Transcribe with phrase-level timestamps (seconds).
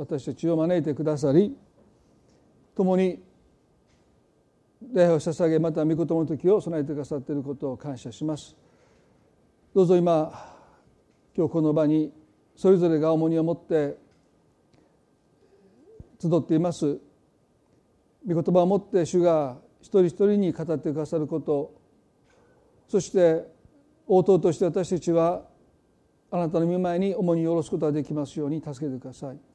[0.00, 1.54] 私たちを招いてくださり
[2.74, 3.22] 共に
[4.94, 8.56] 礼拝を捧げまた御言の時を備えてくださっていることを感謝します。
[9.74, 10.32] どうぞ今
[11.36, 12.14] 今日この場に
[12.56, 13.98] それぞれが重荷を持って
[16.18, 16.98] 集っています。
[18.26, 21.74] 御言葉を持って主が一人一人に語ってくださること。
[22.88, 23.46] そして
[24.06, 25.42] 応答として私たちは
[26.30, 29.49] あなたの御前に重荷を下ろすことができますように助けてください。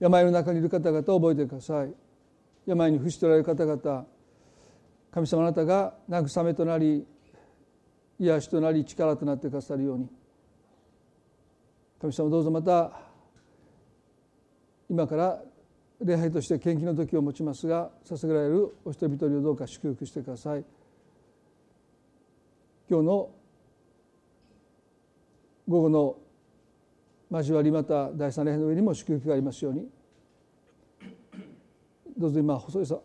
[0.00, 1.94] 病の中にいる方々を覚えてください。
[2.66, 4.06] 病に伏しておられる方々
[5.12, 7.06] 神様あなたが慰めとなり
[8.18, 10.08] 癒しとなり力となってくださるように。
[12.00, 12.92] 神様どうぞまた
[14.88, 15.42] 今から
[16.00, 20.64] 礼拝として献金の時を持ちますが捧げられるお人々をどうか祝福してください。
[22.88, 23.30] 今日の
[25.68, 26.16] 午後の
[27.30, 29.88] 交わりまた第三礼拝の上にも祝福がありますように。
[32.18, 32.98] どうぞ今細井さ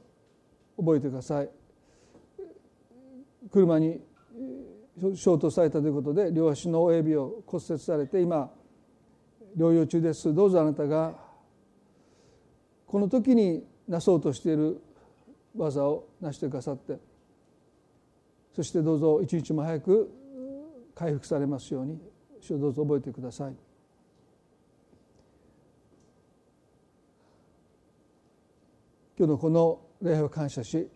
[0.77, 1.49] 覚えてください。
[3.51, 4.01] 車に
[5.15, 8.51] 衝突されたということで両足の親指を骨折されて今
[9.55, 10.33] 療養中です。
[10.33, 11.15] どうぞあなたが
[12.87, 14.81] この時になそうとしている
[15.55, 16.97] 技を成してくださって
[18.53, 20.11] そしてどうぞ一日も早く
[20.95, 21.99] 回復されますように
[22.41, 23.64] 主をどうぞ覚えてください。
[29.17, 30.89] 今日のこの礼拝を感謝し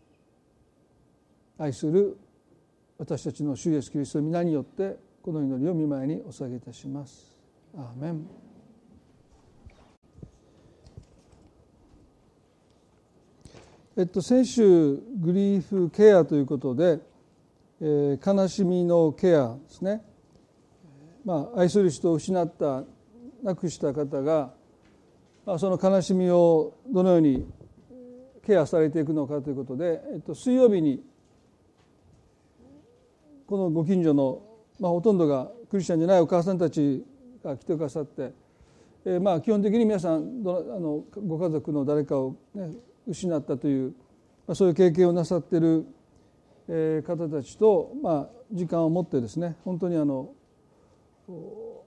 [1.57, 2.17] 愛する
[2.97, 7.37] 私たちの主イエスキリストの皆によってこの祈りを見舞いにお捧げいたします。
[7.77, 8.27] アーメン
[13.97, 16.99] えっと、先週グリーフケアということで、
[17.81, 20.01] えー、悲しみのケアですね、
[21.25, 22.83] まあ、愛する人を失った
[23.43, 24.53] 亡くした方が、
[25.45, 27.45] まあ、その悲しみをどのように
[28.49, 31.03] ケアされていくのかということで、えっと、水曜日に
[33.45, 34.41] このご近所の、
[34.79, 37.05] まあ、ほとんどがクリスチャンじゃないお母さんたち
[37.43, 38.33] が来てくださって、
[39.05, 42.71] えー、まあ基本的に皆さんどあのご家族の誰かを、ね、
[43.07, 43.93] 失ったという、
[44.47, 45.85] まあ、そういう経験をなさってる、
[46.67, 50.31] え、方たちと、まあ、時間を持ってですね本当にあの、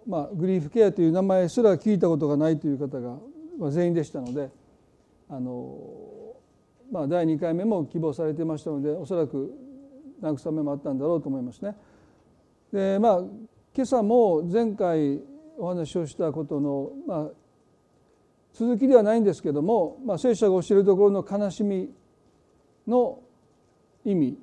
[0.06, 3.16] まあ、グリーフケアという名前すら聞いたことがないという方が、
[3.58, 4.48] ま、全員でしたので
[5.28, 6.21] あの、
[6.92, 9.50] まあ、第2回目も希望されていましたのでおそらく
[10.22, 11.74] 慰めもあったんだろうと思いますね。
[12.70, 13.18] でまあ
[13.74, 15.20] 今朝も前回
[15.58, 17.30] お話をしたことの、まあ、
[18.52, 21.90] 続きではないんですけども、まあ、聖書が教えるところの悲しみ
[22.86, 23.20] の
[24.04, 24.38] 意味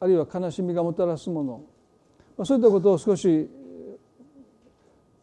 [0.00, 1.62] あるいは悲しみがもたらすもの、
[2.36, 3.48] まあ、そういったことを少し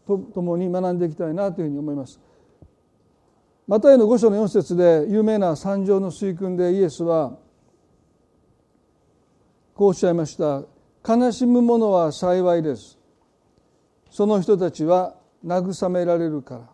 [0.08, 2.20] と共に学んでいきたいなというふうに思います。
[3.72, 7.38] マタイの5章の4節で有名な三条の水訓でイエスは
[9.74, 10.64] こうおっしゃいました
[11.08, 13.00] 「悲しむ者は幸いです」
[14.12, 15.16] 「その人たちは
[15.46, 16.68] 慰められるから」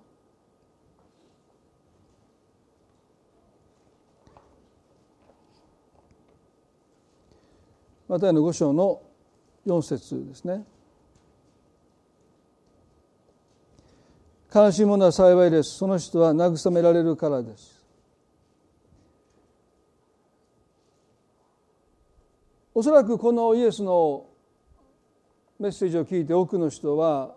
[8.09, 9.03] マタイの5章の
[9.67, 10.65] 4節ですね。
[14.53, 15.77] 悲しい者は幸いです。
[15.77, 17.77] その人は慰められるからです。
[22.73, 24.27] おそらくこのイエスの
[25.59, 27.35] メッセージを聞いて多くの人は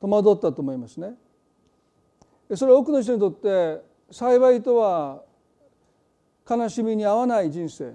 [0.00, 1.14] 戸惑ったと思いますね。
[2.54, 5.22] それは多くの人にとって幸いとは
[6.48, 7.94] 悲しみに合わない人生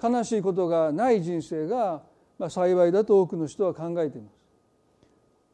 [0.00, 2.02] 悲しいことがない人生が
[2.48, 4.34] 幸いだと多くの人は考えています。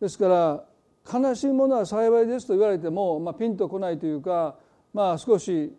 [0.01, 0.68] ですから
[1.11, 4.57] 悲しいものは幸いですと言われても、まあ、ピンとこないというか、
[4.93, 5.75] まあ、少し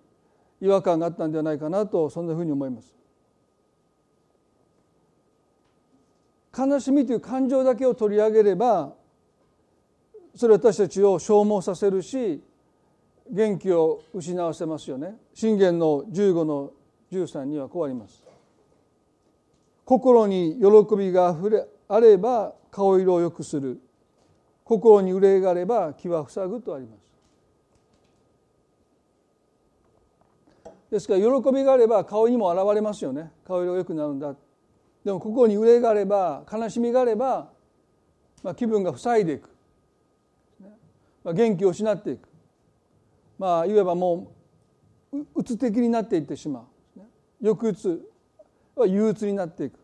[0.60, 2.96] 違和感があったんではないかなとそんなふうに思います。
[6.58, 8.94] 悲しみという感情だけを取り上げれば
[10.36, 12.42] それは私たちを消耗させるし
[13.30, 15.16] 元気を失わせますよね。
[15.34, 16.72] 信玄の15の
[17.12, 18.24] 13にはこうあります。
[19.86, 23.80] 心に喜びがあふれあれば顔色を良くする
[24.70, 27.00] 心に憂いがあれば気は塞ぐとあります。
[30.92, 33.32] ですから喜びがあれば顔にも現れますよね。
[33.48, 34.36] 顔色が良くなるんだ。
[35.04, 37.50] でも心に憂いがあれば悲しみがあれば、
[38.44, 39.50] まあ、気分が塞いでいく、
[41.24, 42.30] まあ、元気を失っていく。
[43.40, 44.32] まあいわばも
[45.12, 47.02] ううつ的になっていってしまう。
[47.42, 48.08] 抑うつ
[48.76, 49.79] は憂鬱になっていく。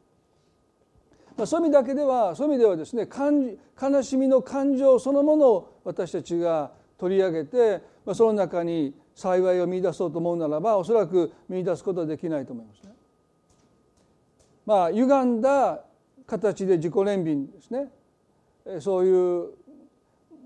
[1.38, 3.10] まあ、そういう意味だけではそういう意味ではですね
[3.82, 12.94] 悲しみの感情そのものを私たちが取り上げて、まあ、その中に幸いを見出そうと思うならばおそらく見出すことはできないと思いますね。
[14.66, 15.84] まあ歪んだ
[16.26, 19.50] 形で自己憐憫ですねそういう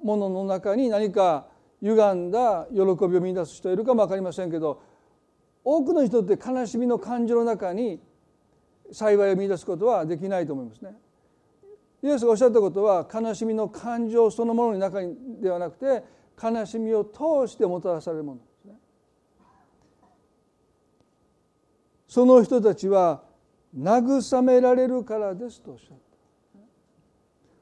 [0.03, 1.47] ものの中に何か
[1.81, 4.81] 歪んだ喜びを見出す人いるかも分かりませんけど
[5.63, 8.01] 多くの人って悲しみの感情の中に
[8.91, 10.95] 幸いを見出すことはできないと思いますね。
[12.01, 16.03] イエスがおっしゃったことは悲しみの感情そのものの中にではなくて
[16.41, 18.79] 悲しみを通してもたらされるものですね。
[22.07, 23.23] その人たちは
[23.77, 26.09] 慰められるからですとおっしゃった。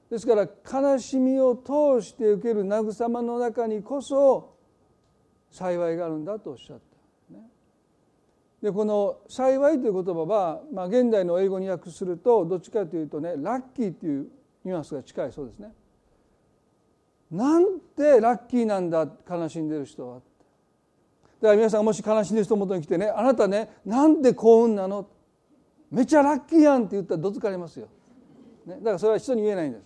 [0.09, 0.47] ですから
[0.81, 4.55] 悲しみを通して受ける慰めの中にこそ
[5.51, 6.96] 幸いがあるんだとおっしゃった。
[8.67, 14.27] でこの「幸い」という言葉は、まあ、現代の英語に訳するとどっちかというとねラッキーっていう
[14.65, 15.73] ニュアンスが近いそうですね。
[17.31, 20.15] なんてラッキーなんだ悲しんでる人は。
[20.15, 20.27] だか
[21.41, 25.07] ら皆さんもし悲しんでる人のもとに来てねあなたねなんで幸運なの？
[25.89, 27.87] めちゃラッキーやんって言ったらどつかれますよ。
[28.65, 29.85] ね、だからそれは人に言えないんです。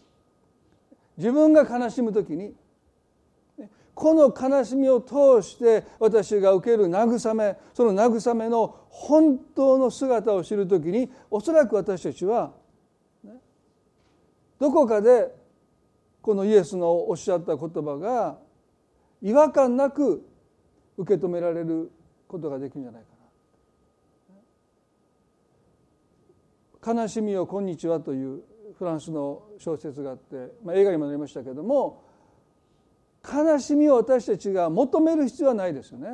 [1.18, 2.56] 自分が悲しむ時に
[3.93, 12.53] この悲しみを通して私が受ける慰めその慰めの本当の姿を知る時におそらく私たちは
[14.59, 15.33] どこかで
[16.21, 18.38] このイエスのおっしゃった言葉が
[19.21, 20.23] 違和感なく
[20.97, 21.91] 受け止められる
[22.27, 23.07] ことができるんじゃないか
[26.93, 27.01] な。
[27.01, 28.41] 悲しみをこんにちはという
[28.77, 32.03] フランスの小説があって、まあ、映画にもなりましたけども
[33.23, 36.09] 悲しみを私たちが求める必要はないですよね。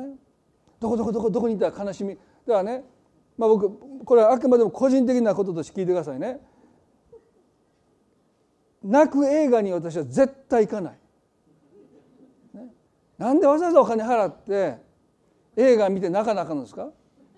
[0.80, 2.22] どこどこどこどこにいたら悲しみだか
[2.58, 2.84] らね、
[3.36, 6.40] まあ、僕これはあくまでも個人的なこととして聞いてくださいね。
[8.82, 10.98] 泣く映画に私は絶対行かない。
[12.54, 12.68] ね、
[13.18, 14.76] なんでわざわざお金払って
[15.56, 16.90] 映画見て泣かなあかんのですか？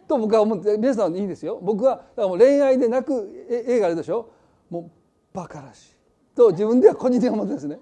[0.06, 4.30] と僕は思って皆さんはいいですよ僕はだからもう恋愛で泣く映画あるでしょ？
[4.68, 4.90] もう
[5.32, 5.96] バカらしい
[6.36, 7.78] と自分では個人的に思ってですね。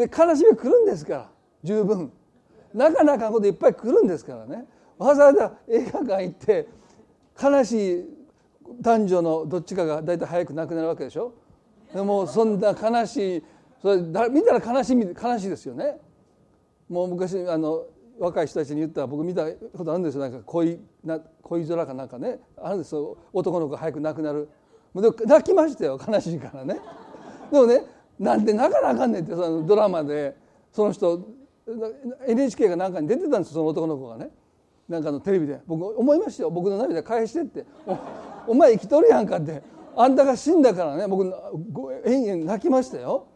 [0.00, 1.30] で悲しみ来るんですから
[1.62, 2.12] 十分。
[2.72, 4.64] なかなかこといっぱい来るんですからね。
[4.96, 6.68] わざわざ映画館行って
[7.42, 8.04] 悲しい
[8.80, 11.32] 男女のどっちかが大体早く亡くなるわけでしょ？
[11.92, 13.44] でもそんな悲しい
[13.82, 15.98] それだ見たら悲しみ悲しいですよね。
[16.88, 17.86] もう昔あの
[18.18, 20.20] 若い人たちに言ったら僕見たことあるんですよ。
[20.20, 22.38] なんか恋な恋空かなんかね。
[22.56, 23.16] あるんですよ。
[23.32, 24.48] 男の子が早く亡くなる。
[24.94, 25.98] でも泣きましたよ。
[26.06, 26.78] 悲しいからね。
[27.50, 27.82] でもね
[28.20, 30.36] なんで泣かなあかんねんってそのドラマで
[30.70, 31.26] その人
[32.28, 34.30] NHK が何かに出てたんですその男の子がね。
[34.88, 35.60] なんかのテレビで。
[35.66, 36.50] 僕思いましたよ。
[36.50, 37.64] 僕の涙返してって。
[38.46, 39.62] お前生きとるやんかって。
[39.96, 41.06] あんたが死んだからね。
[41.06, 41.24] 僕
[42.04, 43.26] 延々泣きましたよ。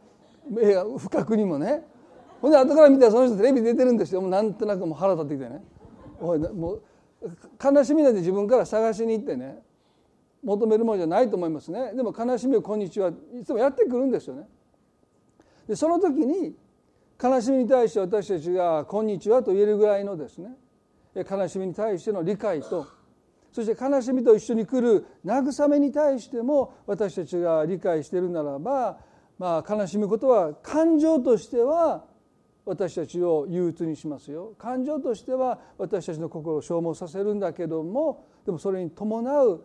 [0.60, 1.84] 映画不覚にもね。
[2.42, 4.20] ほんで後から見たらその人テレビ出てるんですよ。
[4.20, 5.62] もうなんとなくもう腹立ってきてね。
[6.20, 6.82] おいもう
[7.62, 9.62] 悲しみなんて自分から探しに行ってね。
[10.42, 11.94] 求めるものじゃないと思いますね。
[11.94, 14.46] でも悲しみを今日はいつもやってくるんですよね。
[15.68, 16.54] でその時に
[17.22, 20.56] 悲しみに対して私たちが「こんにちは」と言えるぐらいのですね
[21.14, 22.86] 悲しみに対しての理解と
[23.52, 28.98] そして悲しみと一緒に来る慰めに対しても私たちが理解しているならば、
[29.38, 32.04] まあ、悲しむことは感情としては
[32.66, 34.54] 私たちを憂鬱にしますよ。
[34.58, 39.62] 感情としては私たちの心を消耗させるんだけどもでもそれに伴う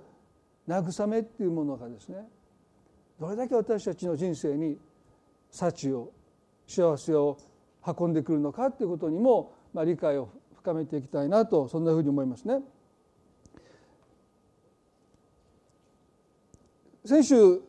[0.68, 2.28] 慰めっていうものがですね
[3.20, 4.78] どれだけ私たちの人生に
[5.52, 6.12] 幸を
[6.68, 7.38] 幸せを
[7.86, 12.62] 運んでくるのかということにも、まあ、理解を深めていきたいなとそんなふうに思いますね。
[17.06, 17.62] 先週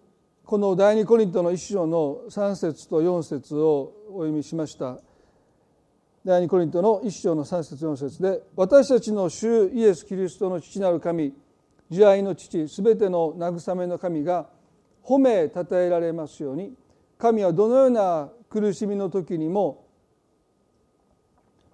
[0.45, 4.99] この第二コリントの一章の3節と4節をお読みしました
[6.25, 11.33] 第二コリントの一章の3節4節で「私たちの主イエス・キリストの父なる神
[11.89, 14.51] 慈愛の父すべての慰めの神が
[15.05, 16.75] 褒めたたえられますように
[17.21, 19.87] 神はどのような苦しみの時にも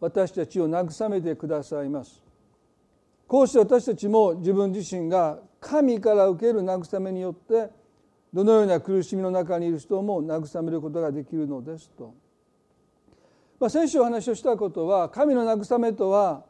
[0.01, 2.21] 私たちを慰めてくださいます。
[3.29, 7.71] こうして私たちも自分自身が神から受ける慰めによって
[8.33, 12.15] どのような苦しみの中にいる人も慰めることができるのですと、
[13.59, 16.45] まあ、先週お話をしたことは神の慰めとは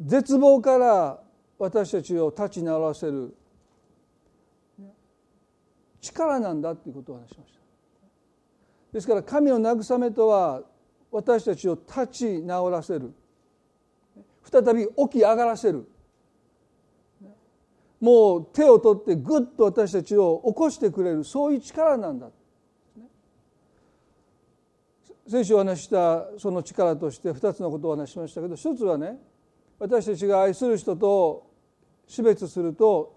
[0.00, 1.20] 絶望から
[1.58, 3.34] 私たちを立ち直らせる
[6.06, 7.60] 力なんだということを話しました。
[8.92, 10.62] ですから神の慰めとは
[11.10, 13.12] 私たちを立ち直らせる。
[14.44, 15.88] 再び起き上がらせる。
[18.00, 21.24] もう手を取ってぐっと私たちを起こしてくれる。
[21.24, 22.30] そういう力なんだ。
[25.28, 29.18] 先週お話したその力として2つのことをお話ししましたけど一つはね
[29.76, 31.50] 私たちが愛する人と
[32.06, 33.15] 死別すると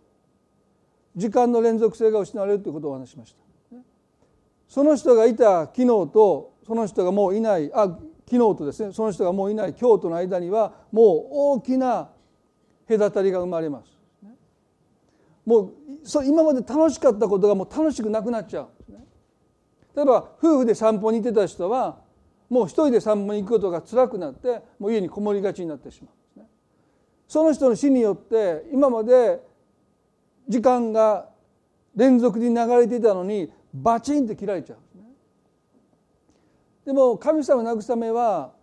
[1.20, 3.78] 時間の連続性が失われるということをお話しました。
[4.68, 7.98] その人がいた昨日とその人がもういないあ
[8.30, 11.06] 昨日とですねその人がもういない今日との間にはもう
[11.58, 12.10] 大きな
[12.88, 13.92] 隔たりが生まれます。
[15.46, 15.74] もう
[16.04, 19.04] そ今まで楽しかったことがもう楽しくなくなっちゃうんですね。
[19.96, 21.98] 例えば夫婦で散歩に行ってた人は
[22.50, 26.48] もう一人で散歩に行くことが辛くなってもう家にこもりがちになってしまう、ね、
[27.28, 29.42] その人の死によって今まで
[30.50, 31.30] 時間が
[31.96, 35.04] 連続に流れていたのにバチンって切られちゃうんですね。
[36.86, 38.54] でも神様の慰めは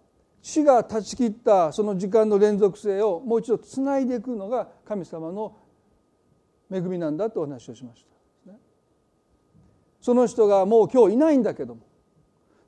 [0.43, 5.57] 死が断ち切ったその時間の連続性をもう一度つないでいくのが神様の
[6.71, 8.53] 恵みなんだとお話をしました。
[10.01, 11.81] その人がもう今日いないんだけども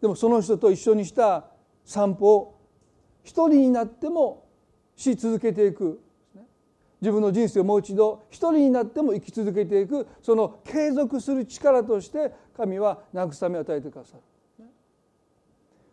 [0.01, 1.45] でもその人と一緒にした
[1.85, 2.61] 散歩を
[3.23, 4.49] 一人になっても
[4.97, 6.01] し続けていく
[7.01, 14.23] 自分の人生をもう一度一人になっても生き続けていくその継続する力として神は慰めを与えてくださる。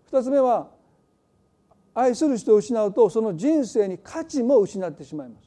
[0.08, 0.70] 二つ目は
[1.94, 5.46] 愛する人を失うとその人生に価値も失ってしまいます。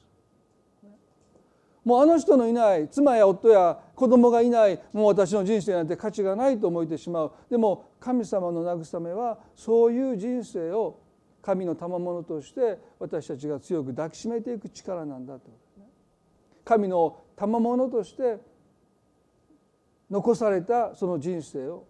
[1.85, 11.01] もうあの人のいない妻や夫や子供がいないもう私の人生なんて価値がないと思えてしまうでも神様の慰めはそういう人生を
[11.49, 15.87] 神の賜物として私たちが強く抱きしめていく力なんだということですね。
[16.63, 18.37] 神の賜物として
[20.11, 21.87] 残されたその人生を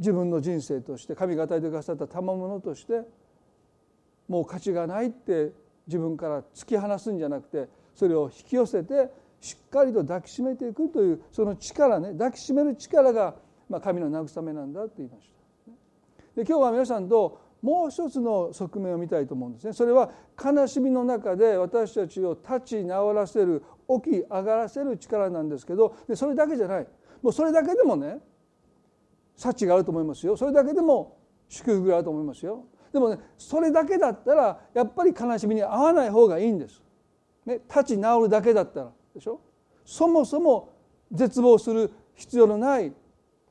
[0.00, 3.02] 自分の人生として神が与えてくださった賜物として
[4.26, 5.52] もう価値がないって
[5.86, 9.08] 自分から突き放すんじゃなくてそれを引き寄せて
[9.40, 13.36] しっかりと抱きしめていくというその力ね抱きしめる力が、
[13.68, 15.35] まあ、神の慰めなんだと言いました。
[16.36, 19.72] で今日は皆さんともう一つの側面を見たいと思うんですね。
[19.72, 20.10] それは
[20.42, 23.64] 悲しみの中で私たちを立ち直らせる
[24.04, 26.86] 起き上がらせる力なんですけどでそれだけじゃない
[27.22, 28.18] もうそれだけでもね
[29.34, 36.82] 幸があると思いますよそれだけでも祝福があると思いますよでもねそれだけだったらやっぱり悲しみに合わない方がいいんです。
[37.46, 39.40] ね、立ち直るだけだったらでしょ？
[39.84, 40.72] そもそも
[41.12, 42.92] 絶望する必要のない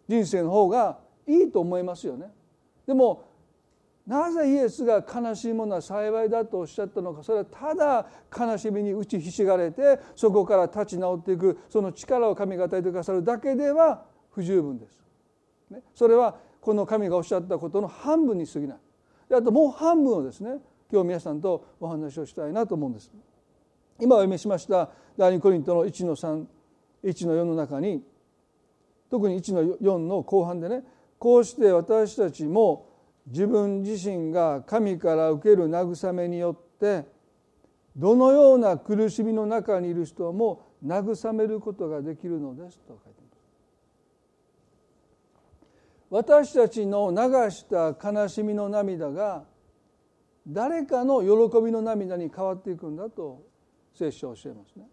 [0.08, 2.28] 人生の方がいいと思いますよね。
[2.88, 3.24] でも
[4.08, 15.00] なぜイエスが悲しいものは幸いだとおっしゃったのかそれはただ悲しみに打ちひしがれてそこから立ち直っていくその力を神が与えてくださるだけでは不十分です。
[15.72, 18.78] ね、それはこの神がおっしゃったことの半分に過ぎない。
[19.34, 20.58] あともう半分をですね
[20.92, 23.12] 今日皆さんとお話をしたいなと思うんです。
[24.00, 28.04] 今お読みしました第二コリントの1の31の4の中に
[29.10, 30.84] 特に1の4の後半でね
[31.26, 32.88] こうして私たちも
[33.26, 37.04] 自分自身が神から受ける慰めによって
[37.98, 43.28] どのような苦しみの中にいる人も慰めることができるのですと書いてま
[46.22, 49.46] す私たちの流した悲しみの涙が
[50.48, 53.42] 誰かの喜びの涙に変わっていくんだと
[53.96, 54.86] 聖書は教えますね。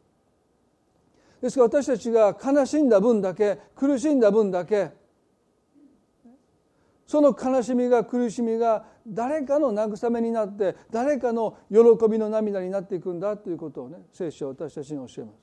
[1.43, 5.02] ですから私たちが悲しんだ分だけ苦しんだ分だけ
[7.07, 11.79] その悲しみが苦しみが誰かの慰めになって誰かの喜
[12.09, 15.43] びの涙になっていくんだということをね聖書は私たちに教えます。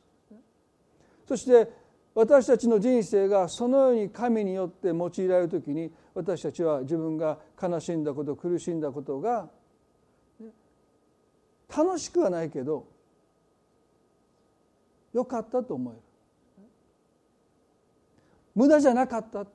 [1.28, 1.72] そして
[2.16, 9.48] 私たちの人生がそのように神によって用いられる時に私たちは自分が悲しんだこと苦しんだことが
[11.76, 12.88] 楽しくはないけど
[15.14, 16.02] よかったと思える
[18.56, 19.46] 無駄じゃなかった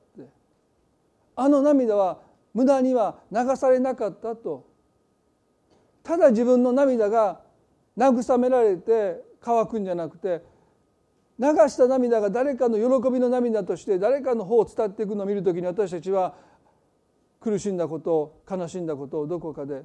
[1.37, 2.21] あの涙は
[2.53, 4.67] 無駄には流されなかったと
[6.03, 7.41] ただ自分の涙が
[7.97, 10.43] 慰められて乾くんじゃなくて
[11.38, 16.35] 流した涙が誰かの喜びの涙として誰かの方を伝っていくのを見る時に私たちは
[17.41, 19.83] 苦しんだこと悲しんだことをどこかで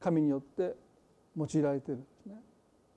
[0.00, 0.74] 神によって
[1.36, 2.04] 用いられてる。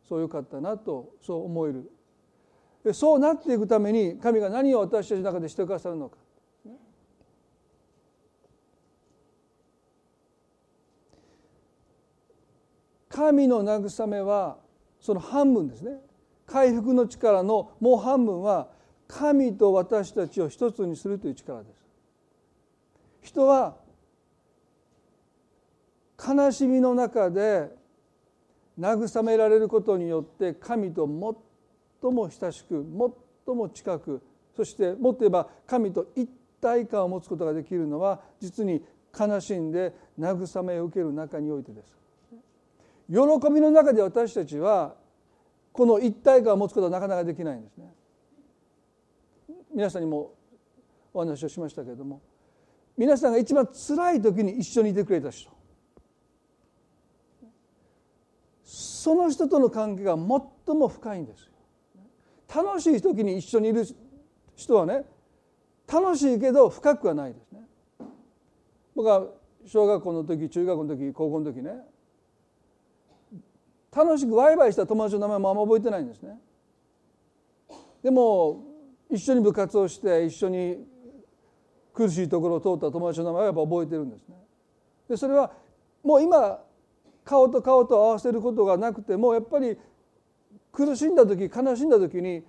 [0.07, 6.17] そうよかったなとそう思えるそうなっていくために神が何を私たちの中でしてくださるのか。
[13.17, 14.57] 神の慰めは
[15.01, 15.93] その半分ですね
[16.45, 18.67] 回復の力のもう半分は
[19.07, 21.83] 神と私たちを一つにするという力です
[23.23, 23.75] 人は
[26.23, 27.69] 悲しみの中で
[28.79, 31.07] 慰められることによって神と
[32.01, 32.85] 最も親しく
[33.45, 34.21] 最も近く
[34.55, 36.29] そしてもっと言えば神と一
[36.61, 38.83] 体感を持つことができるのは実に
[39.19, 41.96] 悲しんで慰めを受ける中においてです。
[43.09, 43.15] 喜
[43.53, 44.95] びの中で私たちは
[45.71, 47.93] この一体感を持つことはなかなかできないんですね。
[49.73, 50.33] 皆さんにも
[51.13, 52.21] お話をしましたけれども
[52.97, 55.51] 皆さんが一番辛い時に一緒にいてくれた人
[58.63, 61.51] その人との関係が最も深いんですよ。
[62.53, 63.85] 楽しい時に一緒にいる
[64.55, 65.05] 人はね
[65.91, 67.61] 楽しいけど深くはないですね。
[68.95, 69.27] 僕は
[69.65, 71.71] 小学校の時中学校の時高校の時ね
[73.97, 76.37] 楽しくワイワイした友達の名前もあんま覚えてないんですね。
[78.03, 78.63] でも
[79.09, 80.85] 一緒に部活をして一緒に
[81.95, 84.35] 苦しいところを通った友達の名前はやっぱ覚えてるんですね。
[85.09, 85.51] でそれは
[86.03, 86.59] もう今
[87.25, 89.75] 顔と顔と合わせることがなくてもやっぱり
[90.71, 92.43] 苦しんだ時悲しんだ時に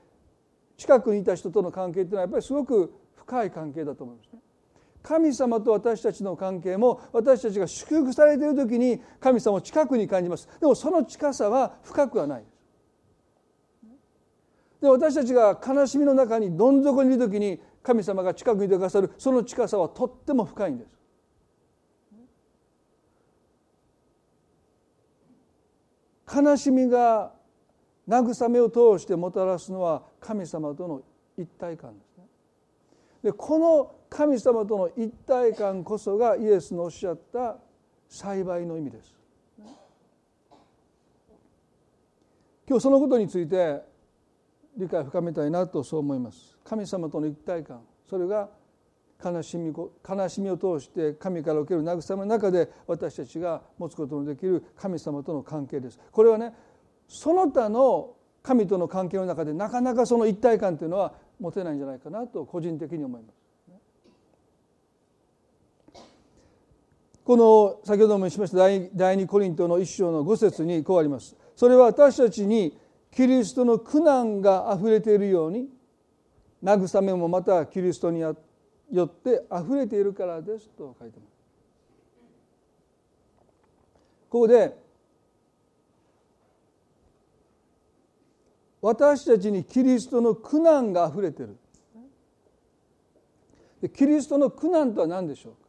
[0.76, 4.40] 近くにいた人との関係っていうのはやっぱりすごく深い関係だと思いますね。
[5.08, 10.46] 神様と私たちの関係も私たちが祝福されている時に神様を近くに感じます。
[10.60, 12.52] でもその近さは深くはないです。
[14.82, 20.90] で私たちが悲しみの中にどん底にいる時に神様が近くにいてくださるその近さはとっても深いんです。
[26.36, 27.32] 悲しみが
[28.06, 31.00] 慰めを通してもたらすのは神様との
[31.38, 32.26] 一体感ですね。
[33.22, 37.56] でこの神様との一体感こそがイエスのおっしゃった
[38.08, 39.14] 幸いの意味です。
[42.68, 43.80] 今日そのことについて
[44.76, 46.58] 理解を深めたいなとそう思います。
[46.64, 48.48] 神様との一体感それが
[49.24, 49.74] 悲しみ
[50.08, 55.98] 悲しみを通して神から受ける慰めの中で私たちが持つことのできる神様との関係です。
[56.12, 56.54] これはね
[57.08, 63.37] その他の神との関係の中でなかなかその一体感というのは持てないんじゃないかなと個人的に思います。
[67.28, 71.36] この先ほども言いました第二コリントの一章の五節にこうあります。
[71.54, 72.74] それは私たちに
[73.10, 75.68] キリストの苦難があふれているように
[76.64, 81.32] 慰めもまたキリストによってあふれているからですと書いてます。
[84.30, 84.74] ここで
[88.80, 91.58] 私たちにキリストの苦難があふれている
[93.94, 95.67] キリストの苦難とは何でしょうか？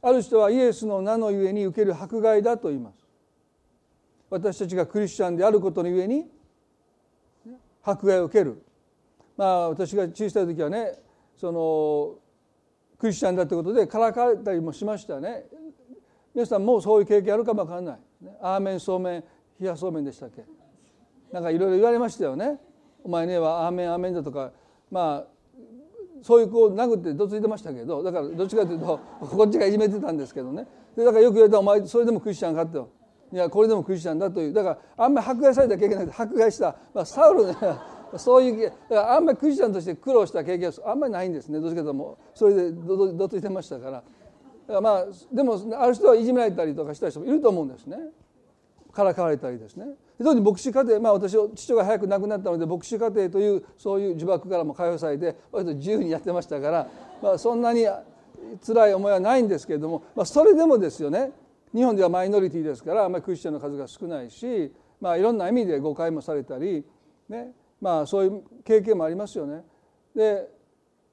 [0.00, 3.06] ある人はイエスの名のゆえに受ける迫害だと言います。
[4.30, 6.26] 私たちがクリスチャンであることのゆえに
[7.82, 8.62] 迫害を受ける。
[9.36, 10.98] まあ私が小さい時はね
[11.36, 12.16] その
[12.98, 15.44] クリスチャンだってことでからかれたりもしましたね。
[16.34, 17.98] 皆さんもうそういう経験あるかもわかんない。
[18.40, 19.24] アーメンそうめん
[19.60, 20.44] 冷やそうめんでしたっけ。
[21.32, 22.58] なんかいろいろ言われましたよね。
[23.02, 24.52] お前ねはアーメンアーメンだとか。
[24.90, 25.37] まあ
[26.22, 30.66] そういう子を殴ってどついてましたけどだからどっちかというとこっちがいじめてたんですけどね。
[30.96, 32.78] でだからよく言われた「お前それでもクリスチャンか?」って。
[33.30, 34.52] いやこれでもクリスチャンだという。
[34.52, 37.56] だからあんまり迫害された経験なくて迫害した、まあ、サウルね
[38.16, 41.60] そういうあんまりクリスチャンとして苦労した経験はあんまりないんですね。
[41.60, 43.92] どっちかというともうそれでどどついてましたから。
[43.92, 44.04] か
[44.68, 47.98] らまあでもある人はいじめられたりとかした人もいると思うんですね。
[48.98, 49.86] からかわれたりですね
[50.18, 56.88] 特に牧師家庭まあ私父が早く亡くなったので牧師家庭というそういう呪縛からも解放されて割と自由にやってましたから、
[57.22, 57.86] まあ、そんなに
[58.66, 61.30] 辛い思いはないんですけれども、まあ、それでもですよね
[61.72, 66.84] 日本ではマイノリティですからあまりクリスチャンの数が少ないし、まあ、いろんな意味で誤解もされたり、
[67.28, 69.62] ねまあ、そういう経験もありますよね。
[70.16, 70.48] で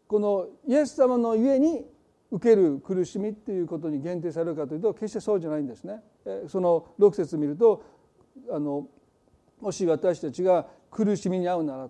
[0.07, 1.85] このイエス様のゆえに
[2.31, 6.01] 受ける苦しみっていうことに限定されるかというと決してそうじゃないんですね。
[6.47, 7.83] その6節見ると
[8.51, 8.87] あの
[9.61, 11.89] もし私たちが苦しみに遭うなら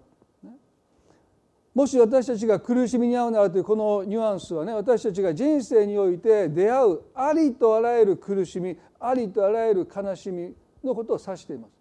[1.75, 11.71] もし私たちが苦しみに遭うならというこのニュアンスはね私たちが人生において出会うありとあらゆる苦しみありとあらゆる悲しみのことを指しています。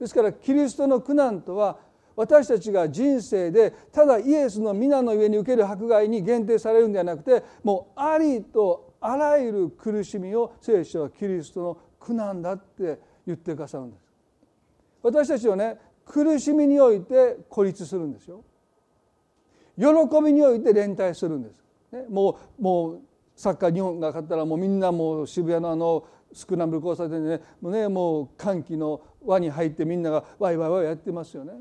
[0.00, 1.78] ですからキリストの苦難とは
[2.16, 14.04] 私たちが人生でただイエスの皆の上に受ける迫害に限定されるんではなくてもうありとあらゆる苦しみを聖書はキリストの苦難だって言ってくださるんです。
[15.02, 18.44] 私たちはね苦しみにおいて孤立するんですよ。
[19.78, 19.84] 喜
[20.22, 21.64] びにおいて連帯するんです。
[21.92, 23.00] ね、もうもう
[23.34, 31.52] サッカー日本が勝ったらもうみんなもう渋谷のあのスクランブル交差点でねもうねもう歓喜の輪に入ってみんながワイワイワイやってますよね。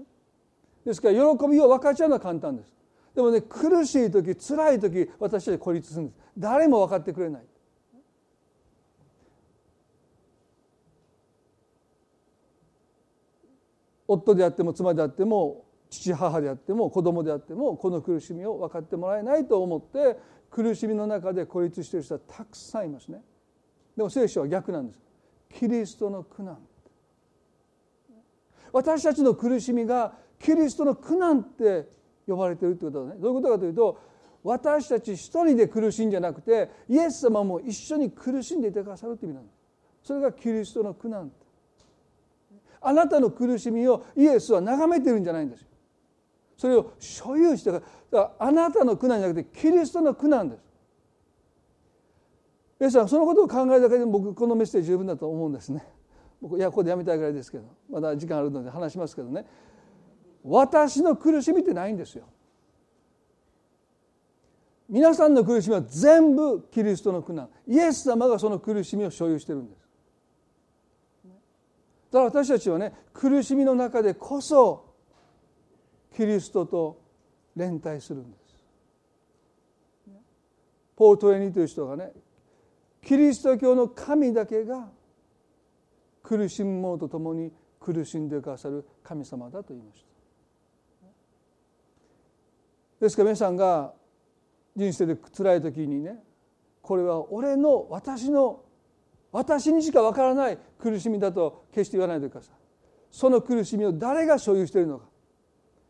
[0.85, 2.73] ですから喜びを分かち合うのは簡単です。
[3.15, 6.17] でもね苦しい時辛い時私たち孤立するんです。
[6.37, 7.43] 誰も分かってくれない。
[14.13, 20.17] 夫であっても妻であっても父母であっても子供であってもこの苦しみを分かってもらえないと思って
[20.49, 23.21] 苦しみの中で孤立している人はたくさんいますね。
[23.95, 24.99] でも聖書は逆なんです。
[25.49, 26.57] キリストの苦難。
[28.71, 31.87] 私たちの苦しみがキリストの苦難って
[32.27, 33.19] 呼ばれてるということはね。
[33.19, 33.99] どういうことかというと
[34.43, 39.57] 私たち一人で苦しんじゃなくてイエス様も一緒に苦しんでいてくださるという意味なんです。
[40.03, 41.31] それがキリストの苦難。
[42.83, 45.67] あなたの苦しみをイエスは眺めてるんじゃないんですよ。
[46.57, 50.61] それを所有してからあなたの苦難じゃなくてキリストの苦難です。
[52.79, 55.85] 皆さんそのことを考えるだけで僕このメッセージ十分だと思うんですね。
[56.41, 59.45] 僕いやここでやめたいぐらいですけどまだ時間あるので話しますけどね。
[60.43, 62.25] 私の苦しみってないんですよ。
[64.89, 67.49] 皆さんの苦しみは全部キリストの苦難。
[67.65, 69.82] イエス様がその苦しみを所有してるんです。
[72.13, 74.93] だから私たちはね苦しみの中でこそ
[76.15, 77.01] キリストと
[77.55, 78.43] 連帯するんです。
[80.95, 82.11] ポートレニーという人がね
[83.01, 84.89] キリスト教の神だけが
[86.21, 90.05] 苦しむ者と共に苦しんでくださる神様だと言いまし
[91.01, 91.07] た。
[92.99, 93.91] ですから皆さんが
[94.75, 96.23] 人生で辛い時にね
[96.83, 98.62] これは俺の私の
[99.33, 102.55] 私にしかわからない苦しみだと決して言わないでください。
[103.09, 105.05] その苦しみを誰が所有しているのか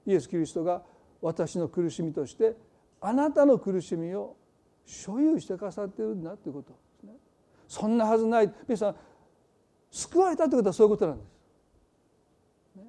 [0.05, 0.81] イエス・キリストが
[1.21, 2.55] 私の苦しみとして
[2.99, 4.35] あなたの苦しみを
[4.85, 7.13] 所有してくださっているんだということですね。
[7.67, 8.95] そんなはずない皆さん
[9.91, 11.27] 救われたということはそういうことなんです。
[12.77, 12.83] ね、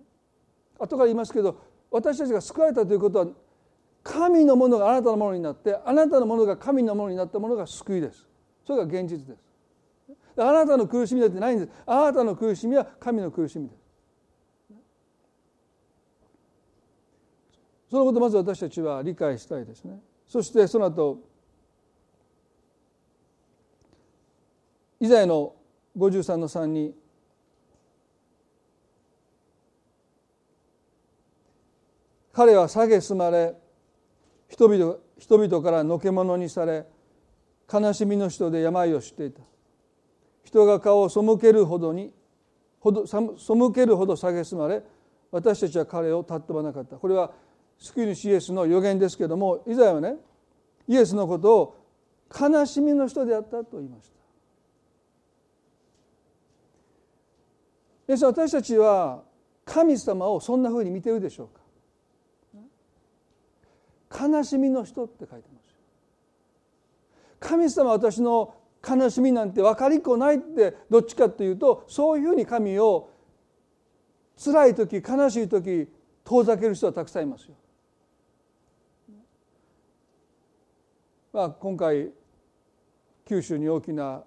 [0.79, 1.59] 後から言いますけど
[1.91, 3.27] 私たちが救われたということは
[4.05, 8.29] 神のものがあなたのものになってあなたのものが神のものになったものが救いです。
[8.65, 9.44] それが現実です。
[10.37, 11.71] あなたの苦しみだってないんです。
[11.87, 13.85] あなたの苦しみは神の苦しみです。
[17.91, 20.01] そのことをまず私たちは理解したいですね。
[20.27, 21.21] そしてその後
[24.99, 25.55] イザヤの
[25.97, 26.95] 53の3に
[32.33, 33.55] 彼は蔑まれ
[34.49, 36.87] 人々人々からのけ者にされ
[37.73, 39.41] 悲しみの人で病を知っていた
[40.45, 42.13] 人が顔を背けるほどに
[42.81, 43.19] ほど背
[43.75, 44.83] けるほど蔑まれ
[45.31, 46.97] 私たちは彼を尊ばなかった。
[46.97, 47.33] これは
[47.79, 50.17] 救い主イエスの予言ですけどもイザヤはね
[50.87, 51.77] イエスのことを
[52.31, 54.13] 悲しみの人であったと言いまし
[58.09, 58.27] た。
[58.27, 59.23] 私たちは
[59.65, 61.65] 神様をそんなふうに見てるでしょうか？
[64.29, 65.75] 悲しみの人って書いてます
[67.41, 68.55] 神様は私の
[68.87, 73.11] 悲しみなんて分かりっこないってどっちかっていうとそういうふうに神を
[74.43, 75.89] 辛い時悲しい時
[76.25, 77.55] 遠ざける人はたくさんいますよ。
[81.33, 82.11] まあ、今回
[83.27, 84.23] 九州に大きな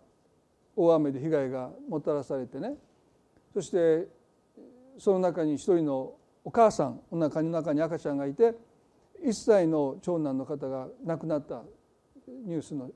[0.76, 2.76] 大雨で被害がもたらされてね
[3.54, 4.08] そして
[4.98, 8.54] その中に一人のお母さんお腹の中に赤ちゃんがいて
[9.26, 11.64] 1歳の長男の方が亡くなった
[12.46, 12.90] ニュースの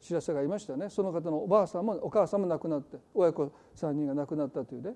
[0.00, 4.94] 知らせがいましたねその方のおばあさんもお母さんも亡くなって親子3人が亡くなったというね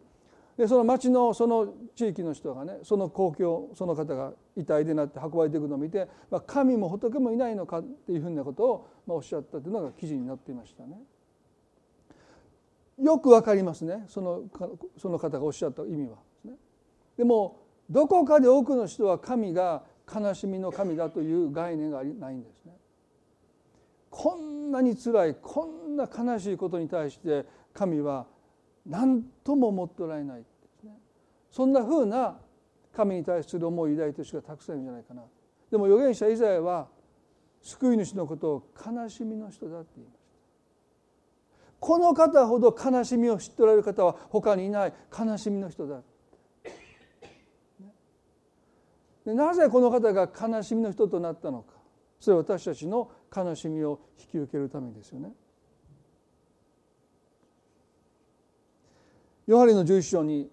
[0.56, 10.98] でその町のその地域の人がねその公共その方が遺体でなって運ばれていくのを見て、まあ、神も仏もいないのかっていうふうなことを、まあ、おっしゃったというのが記事になっていましたね。
[13.00, 14.42] よくわかりますねその
[14.98, 16.18] その方がおっしゃった意味は。
[17.16, 22.72] でもどこかで多くの人は神が悲しみの神だという概念がないんですね。
[24.12, 28.26] こんなに辛いこんな悲しいことに対して神は
[28.86, 30.44] 何とも思っておられない
[31.50, 32.36] そんなふうな
[32.94, 35.22] 神に対する思いを抱いている人がたくさんいるんじゃないかな。
[35.70, 36.88] でも預言者イザヤは
[37.62, 40.22] 救い主のことを悲しみの人だって言いました
[41.80, 44.92] この方ほど悲しみを知っておられる方は他にいない。
[45.18, 46.02] 悲しみの人だ
[49.24, 51.72] なぜこの方が悲しみの人となったのか。
[52.20, 55.32] それは私たちの悲しみを引き受けるためですよね。
[59.46, 60.50] ヨハネの11章に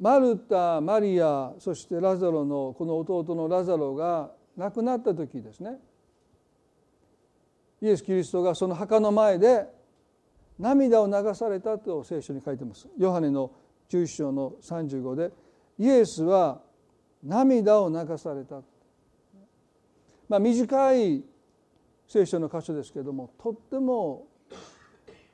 [0.00, 5.78] マルタマリアそしてラザロのこの弟のラザロが亡くなった時ですね
[7.80, 9.66] イエス・キリストがその墓の前で
[10.58, 12.88] 涙を流されたと聖書に書いてます。
[12.98, 13.52] ヨハネの
[13.88, 15.32] 11章の35で
[15.78, 16.60] イエスは
[17.22, 18.60] 涙を流された。
[20.28, 21.24] まあ短い
[22.06, 24.26] 聖書の箇所ですけれどもとっても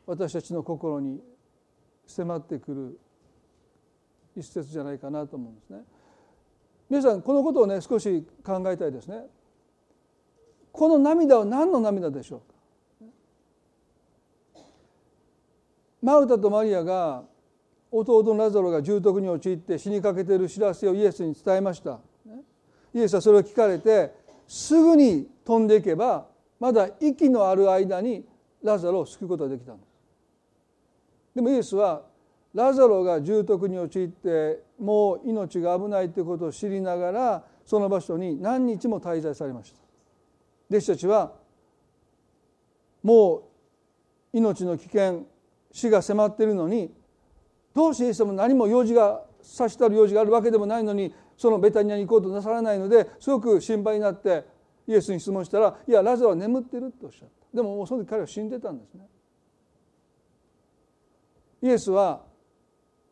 [0.06, 1.20] 私たちの心に
[2.06, 2.98] 迫ってくる
[4.36, 5.80] 一節じゃないかなと思うんですね。
[6.90, 9.26] 皆さんこのことをね少し考えたいですね。
[10.72, 12.54] この涙は何の涙でしょうか？
[16.02, 17.22] マルタとマリアが
[17.90, 22.00] 弟のラザロが重篤に陥って死にかけている知らせをイエスに伝えました
[22.92, 24.12] イエスはそれを聞かれて
[24.46, 26.26] すぐに飛んでいけば
[26.60, 28.24] まだ息のある間に
[28.62, 29.88] ラザロを救うことができたんです。
[31.34, 32.02] でもイエスは
[32.54, 39.78] ラザロが重篤に陥ってもう命が危ないということを知りながらその場所に何日も滞在されました。
[40.70, 41.32] 弟子たちは
[43.02, 43.42] もう
[44.38, 45.26] 命の危険
[45.72, 46.92] 死が迫っているのに
[47.74, 54.44] どうしてイエス様何も用事がさしたる用事があるわけでもないのにそのベタニアに行こうとなさらないのですごく心配になって
[54.86, 57.56] イエスに質問したら「いやラザロは眠ってる」とおっしゃった。
[57.56, 59.08] でももうその時彼は死んでたんですね。
[61.62, 62.22] イエスは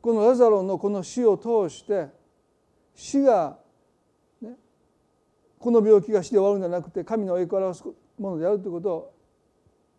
[0.01, 2.09] このラザロのこの死を通して
[2.95, 3.59] 死が、
[4.41, 4.57] ね、
[5.59, 7.85] この病気が死で終わるんじゃなくて神の栄光を表す
[8.19, 9.15] ものであるということを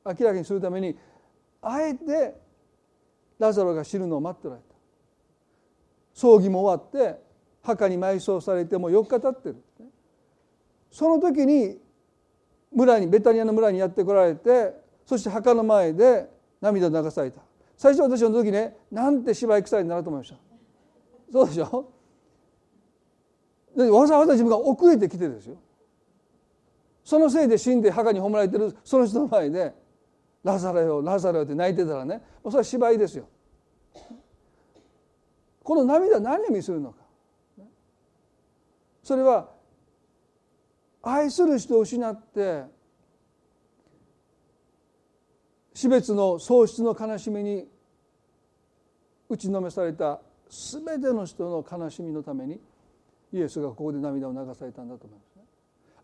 [0.06, 0.98] 明らかにするために
[1.62, 2.40] あえて
[3.40, 4.76] ラザロが死ぬのを待っておられた。
[6.14, 7.20] 葬儀も終わって
[7.64, 9.56] 墓に埋葬されてもう4日経ってる。
[10.92, 11.80] その時に
[12.72, 14.74] 村にベタニアの村にやってこられて
[15.06, 16.30] そして墓の前で
[16.62, 17.42] 涙を流された。
[17.78, 20.38] 最初私の時ねなんて芝居臭いんだなと思いました。
[21.32, 21.90] そうでしょ？
[23.76, 25.58] でわざわざ自分が遅れてきてですよ。
[27.04, 29.74] そのせいで死んで墓に葬られてるその人の前で
[30.44, 33.26] 「ラザロよラザロよ」って泣いてたらねそれは芝居ですよ。
[35.64, 37.03] この涙何を意味するのか。
[39.04, 39.50] それは
[41.02, 42.64] 愛する人を失って
[45.74, 47.68] 死別の喪失の悲しみに
[49.28, 52.60] 打ちのめされた全ての人の悲しみのために
[53.34, 55.44] イエスがここで涙を流されたんだと思いますね。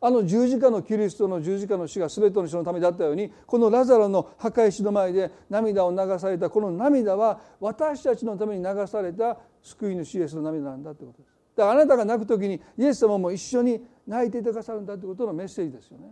[0.02, 11.29] あの十字架のキリストの十字架の死が全ての人のためだったようにこのラザロの墓石の前で涙を流されたこの涙は私たちのために流された救い主イエスの涙なんだということです。
[11.60, 16.06] だからあなたが泣く時にイエス様も一緒に泣いていてくださるんだということのメッセージですよね。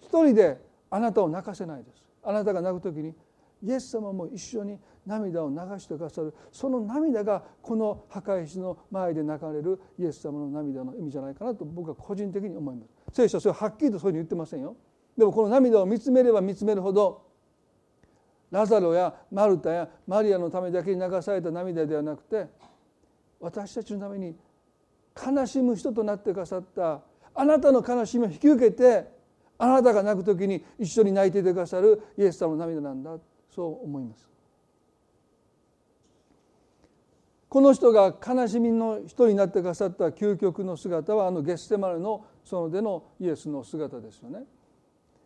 [0.00, 2.04] 一人であなたを泣かせないです。
[2.22, 3.14] あなたが泣く時に
[3.62, 14.76] イエス様も一緒に涙を流してくださるその涙がこの墓石の前で泣かれるイエス様の涙の意味じゃないかなと僕は個人的に思います聖書はそれははっきりとそういうふうに言ってませんよ
[15.16, 17.22] でもこの涙を見つめれば見つめるほど
[18.50, 22.46] ラザロやマルタやマリアのためだけに流された涙ではなくて
[23.44, 24.34] 私たちのために
[25.14, 27.02] 悲しむ人となってくださった。
[27.34, 29.06] あなたの悲しみを引き受けて
[29.58, 32.00] あなたが泣く時に一緒に泣いていてくださる。
[32.16, 33.16] イエス様の涙なんだ。
[33.54, 34.28] そう思います。
[37.48, 40.06] この人が悲しみの人になってくださった。
[40.06, 44.44] 究極の姿はあのゲッセマルの園でのイエスの姿ですよね。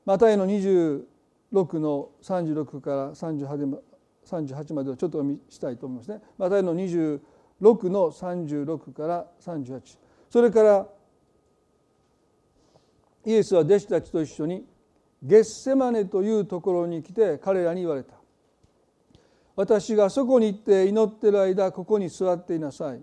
[0.04, 1.04] マタイの26
[1.78, 6.20] の36から38までをちょっと見したいと思いますね。
[6.36, 7.20] マタイの26
[7.60, 9.80] の36から38
[10.30, 10.86] それから
[13.24, 14.64] イエスは弟子たちと一緒に
[15.22, 18.14] ゲッセマネというところに来て彼らに言われた。
[19.56, 23.02] 私がそこに行って祈ってる間ここに座っていなさい。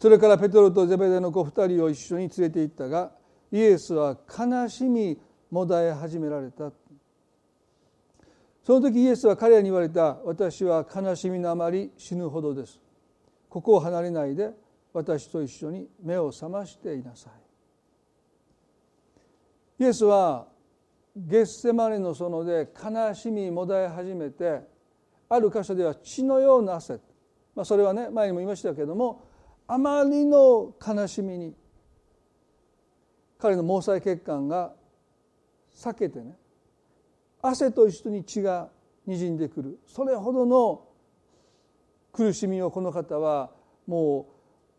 [0.00, 3.12] それからペトロとゼベデの子二人を一緒に連れて行ったが
[3.52, 5.18] イエスは悲しみ
[5.50, 6.72] もだえ始められた。
[8.64, 10.16] その時イエスは彼らに言われた。
[10.24, 12.80] 私は悲しみのあまり死ぬほどです。
[13.54, 14.50] ここを離れないで
[14.92, 17.30] 私と一緒に目を覚ましていなさ
[19.78, 19.84] い。
[19.84, 20.48] イエスは
[21.14, 24.62] ゲッセマネの園で悲しみもだえ始めて
[25.28, 26.94] ある箇所では血のような汗、
[27.54, 29.22] まあ、それはね前にも言いましたけども
[29.68, 31.54] あまりの悲しみに
[33.38, 34.74] 彼の毛細血管が
[35.76, 36.36] 裂けてね
[37.40, 38.68] 汗と一緒に血が
[39.06, 39.78] にじんでくる。
[39.86, 40.83] それほどの
[42.14, 43.50] 苦しみをこの方は
[43.86, 44.28] も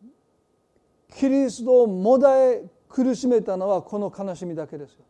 [0.02, 5.06] うキリストをもだえ苦しめたのはこの悲しみだけですよ。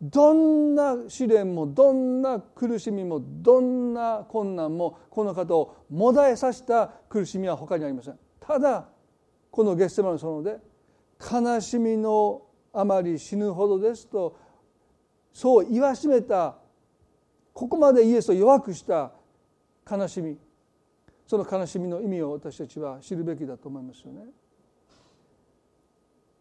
[0.00, 8.88] どんな試練もどんな苦しみもどんな困難もこの方をもだえさせた苦しみは他にありませんただ
[9.50, 10.56] このゲッセマの園で
[11.20, 12.40] 悲しみの
[12.72, 14.38] あまり死ぬほどですと
[15.34, 16.56] そう言わしめた
[17.52, 19.12] ここまでイエスを弱くした
[19.90, 20.38] 悲しみ
[21.26, 24.22] その悲しみの意味を私たちは知るべきだと思いますよね。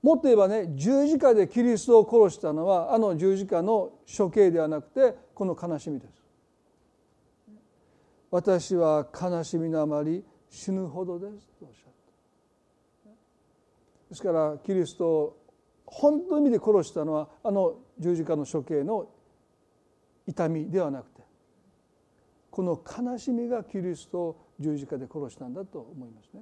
[0.01, 6.13] もっと言えばね十字架でキリストを殺したのはあの十字架の処刑ではなくてこの悲しみです。
[8.31, 11.93] 私は悲しみのあまり死ぬほどですとおっしゃっ
[13.05, 13.09] た
[14.09, 15.37] ですからキリストを
[15.85, 19.09] 本当の意味で殺したのはあの十字架の処刑の
[20.27, 21.18] 痛みではなくて
[22.51, 26.41] この悲しみがキリストを十字架で殺したんだと思いますね。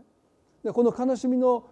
[0.63, 1.65] でこの悲しみの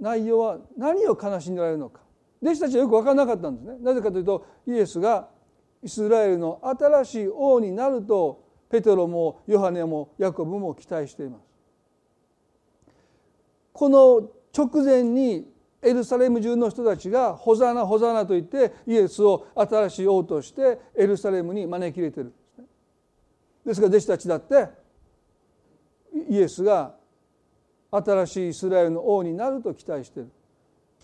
[0.00, 2.00] 内容は何を悲しんでられるのか
[2.42, 3.78] 弟子たちはよく分からなかったんですね。
[3.80, 5.28] なぜかというとイエスが
[5.82, 11.50] イスラエルの新しい王になるとペテロもヨハネもヤコブも期待しています。
[13.72, 15.50] この直前に
[15.82, 22.32] エルサレム中の人たちがホザナホザナと言ってイエスを新しい王としてエルサレムに招き入れてる
[23.64, 24.68] ですから弟子たちだって
[26.28, 26.94] イエスが
[27.90, 30.30] 新しいイスラエルの王になると期待している。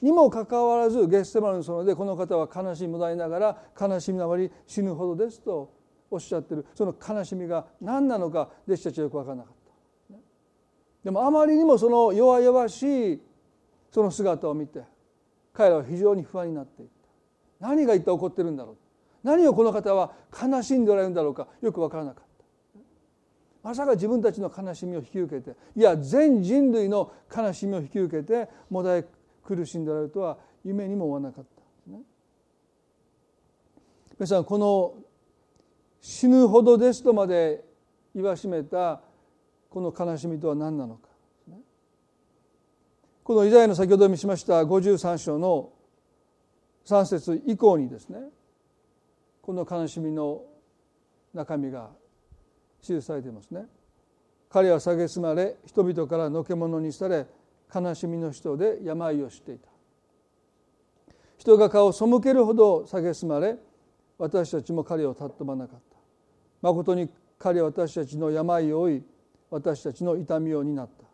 [0.03, 5.73] にもかかわらずゲッセマルの園でこの方は悲しみもだいながら悲しみのあまり死ぬほどですと
[6.11, 6.67] おっしゃってる。
[6.75, 10.17] その悲しみが何なのか弟子たちはよく分からなかった。
[11.03, 13.23] でもあまりにもその弱々しい
[13.91, 14.83] その姿を見て
[15.53, 16.89] 彼らは非常に不安になっていっ
[17.61, 17.67] た。
[17.67, 18.77] 何が一体起こってるんだろう。
[19.23, 22.26] 何をこの方は悲しんでおられるんだろうかよく分からなかった。
[23.67, 29.05] まさか自分たちの悲しみを引き受けていや全人類の悲しみを引き受けてもだえ
[29.43, 31.91] 苦しんでおられるとは夢にも思わなかった。
[31.91, 31.99] ね。
[34.21, 34.95] 皆さんこの
[36.01, 37.65] 死ぬほどですとまで
[38.15, 39.01] 言わしめた
[39.69, 41.09] この悲しみとは何なのか。
[43.25, 45.73] このイザヤの先ほど見しました53章の
[46.85, 48.21] 3節以降にですね
[49.43, 50.45] この悲しみの
[51.35, 51.91] 中身が
[52.87, 53.67] 記されていますね。
[54.49, 57.27] 彼は蔑まれ人々からのけ者にされ
[57.75, 59.69] 悲しみの人で病をしていた。
[61.39, 63.57] 人が顔を背けるほど蔑まれ
[64.19, 65.97] 私たちも彼を尊ばなかった。
[66.63, 69.03] まことに彼は私たちの病を負い
[69.51, 71.05] 私たちの痛みを担った。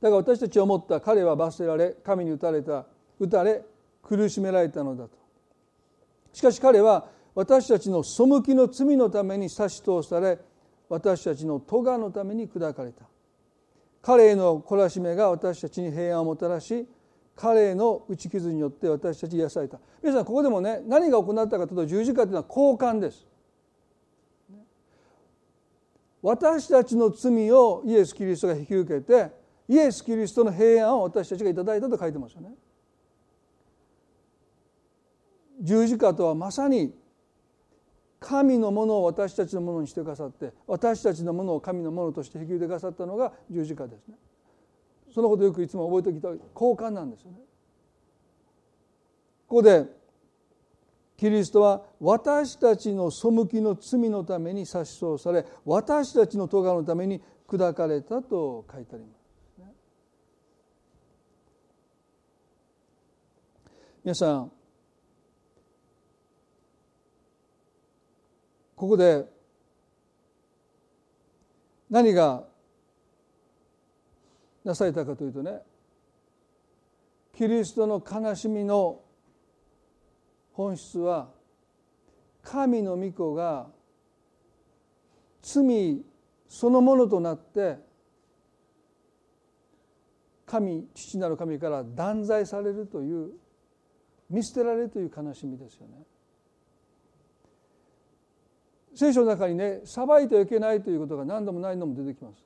[0.00, 1.00] だから私たちは思った。
[1.00, 2.86] 彼は罰せられ神に打たれた
[3.18, 3.62] 打たれ
[4.02, 5.10] 苦しめられたのだと。
[6.32, 10.38] しかし彼は私たちの背きの罪のために差し通され
[10.88, 13.04] 私たちの咎のために砕かれた。
[14.00, 16.88] 彼への懲らしめが私たちに平安をもたらし
[17.34, 19.78] 彼への打ち傷によって私たち癒された。
[20.02, 23.26] 皆さんここでもね何が行ったかというと十字架というのは交換です。
[26.22, 29.30] 私たちの罪をイエス・キリストが引き受けて
[29.68, 32.54] イエス・キリストの平安を私たちがいただいたと書いてますよね。
[35.60, 36.94] 十字架とはまさに
[38.18, 44.16] 神のものを私たちのものにしてくださって私たちのものを神のものとして引き受けてくださったのが十字架ですね。
[45.14, 47.38] そのことよくいつも覚えておきたい交換なんですよね。
[49.48, 49.86] ここで
[51.16, 59.16] キリストは私たちの背きの罪のために差し通され私たちの咎のために砕かれたと書いてあります。
[64.04, 64.52] 皆さん
[68.76, 69.24] ここで
[71.88, 72.44] 何が
[74.64, 75.60] なされたかというとね
[77.34, 79.00] キリストの悲しみの
[80.52, 81.28] 本質は
[82.42, 83.66] 神の御子が
[85.42, 86.02] 罪
[86.48, 87.78] そのものとなって
[90.46, 93.32] 神父なる神から断罪されるという
[94.30, 96.04] 見捨てられるという悲しみですよね。
[98.96, 102.42] 聖書の中にね裁いてはいけないということが何度も何度も出てきます。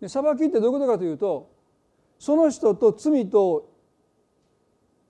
[0.00, 1.50] で裁きってどういうことかというと
[2.18, 3.70] その人と罪と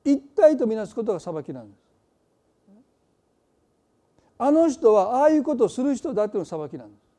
[0.04, 1.80] 一体とみなすことが裁きなんです。
[4.36, 7.10] あの人はああいうことをする人だっていうのが裁きなんです。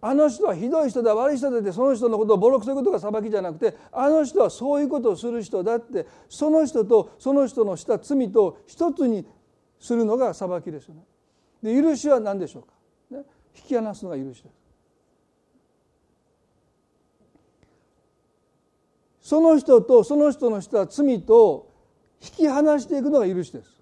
[0.00, 9.26] あの人はひどい人だ悪い人だってその人のことをボロクソいうことが裁きじゃなくてあの人はそういうことをする人だってその人とその人のした罪と一つに
[9.80, 11.02] するのが裁きですよね。
[11.62, 12.62] で許しは何でしょう
[13.14, 13.24] か、ね、
[13.56, 14.54] 引き離すのが許しです。
[19.20, 21.72] その人とその人のした罪と
[22.22, 23.76] 引き離していくのが許しです。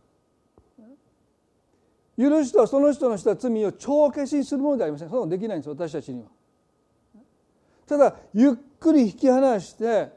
[2.16, 6.28] 許しとはその人のした罪を帳消しにするものではありませんそんなのできないんです私たちには。
[7.86, 10.10] ただゆっくり引き離して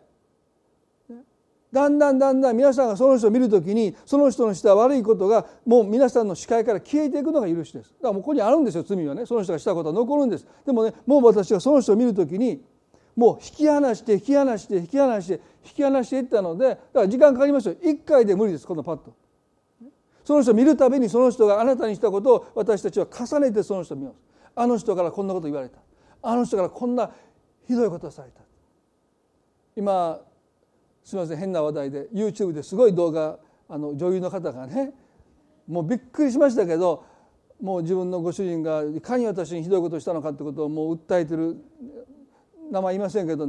[1.72, 7.90] だんだんだんだん皆さんがその人を見るときにその人のした悪いことがもう皆さんの視界から消えていくのが許しです。
[7.96, 9.26] だからもうここにあるんですよ罪はね。
[9.26, 10.48] その人がしたことは残るんです。
[10.66, 12.64] でもねもう私がその人を見るときに
[13.16, 15.34] もう引き離して引き離して引き離して
[15.66, 17.76] 引き離していったのでだから時間かかりますよ。
[17.76, 19.14] 1回で無理ですこのパッと
[20.24, 24.16] その人を見るたびにその人があなたにしたことを私たちは重ねてその人を見ます。
[24.56, 25.80] あの人からこんなこと言われた。
[26.22, 27.12] あの人からこんな
[27.66, 28.42] ひどいことをされた。
[29.76, 30.20] 今
[31.08, 33.40] すみません変な話題で YouTube ですごい動画
[33.70, 34.92] あの女優の方がね
[35.66, 37.06] もうびっくりしましたけど
[37.62, 41.56] もう自分のご主人がいかに私にひどいことをしたのかってことをもう訴えてる
[42.70, 43.48] 名前言いませんけど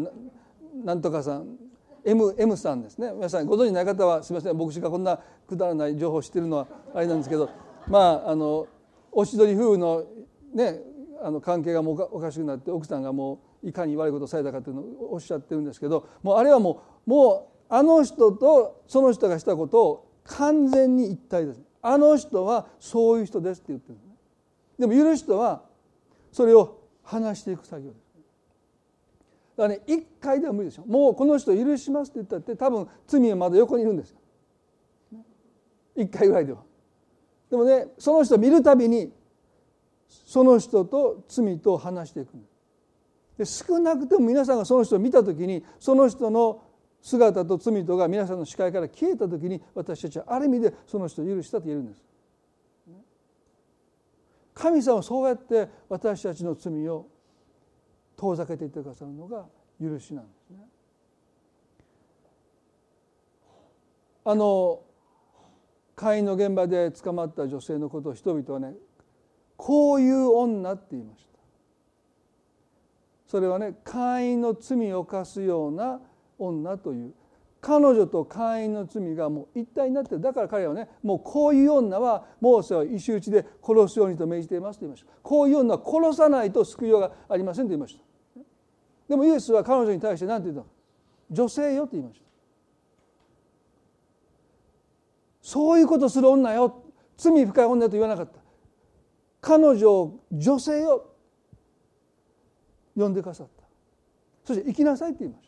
[0.85, 1.57] なんとかさん
[2.05, 3.11] M, M さんですね。
[3.11, 7.51] 皆さんご存じない方はすみません牧師がこんなくだらない情報を知ってるのはあれなんですけど
[7.89, 8.69] まああの
[9.11, 10.05] おしどり夫婦の
[10.55, 10.79] ね
[11.21, 21.61] あの関係がもうおかしくなって奥さんがもういかに悪いことをされたかというのをおっしゃってるんですけどもうあれはもうもうあの人とその人がしたことを完全に一体です。
[21.81, 23.99] あの人はそういう人ですって言ってる
[24.79, 25.63] でも許す人は
[26.31, 28.03] それを話していく作業です。
[29.57, 34.19] だからね一回では無理でしょもうこの人許しますって言ったって多分罪はまだ横にいるんですよ。
[35.97, 36.59] 一回ぐらいでは。
[37.49, 39.11] でもねその人を見るたびに
[40.09, 42.35] その人と罪と話していく
[43.39, 46.68] で少なくても皆さんがその人を見た時にその人の
[47.01, 52.05] 姿と罪とが皆さんの視界から消えた時に私たちはある意味でその人を許したと言えるんです
[54.59, 57.07] 神様はそうやって私たちの罪を
[58.17, 59.47] 遠ざけていってくださるのが
[59.81, 60.59] 許しなんですね。
[64.25, 64.81] あの
[65.95, 68.75] 会員の現場で捕まった女性のことを人々はね
[69.57, 71.39] こういう女って言いました
[73.27, 76.01] それはね会員の罪を犯すような
[76.39, 77.13] 女という。
[77.61, 80.21] 彼女と会員の罪がもう一体になってる。
[80.21, 85.11] だから彼はねもうこういう女はモーセは石打ちで殺すようにと命じていますと言いました。
[85.23, 88.43] こういう女は殺さないと救いようがありませんと言いました。
[89.09, 90.67] でもイエスは彼女に対して何て言ったの？
[91.31, 92.27] 女性よと言いました。
[95.43, 96.85] そういうことする女よ。
[97.17, 98.39] 罪深い女と言わなかった。
[99.41, 101.13] 彼女を女性を
[102.97, 103.65] 呼んでくださった。
[104.45, 105.48] そして生きなさいって言いまし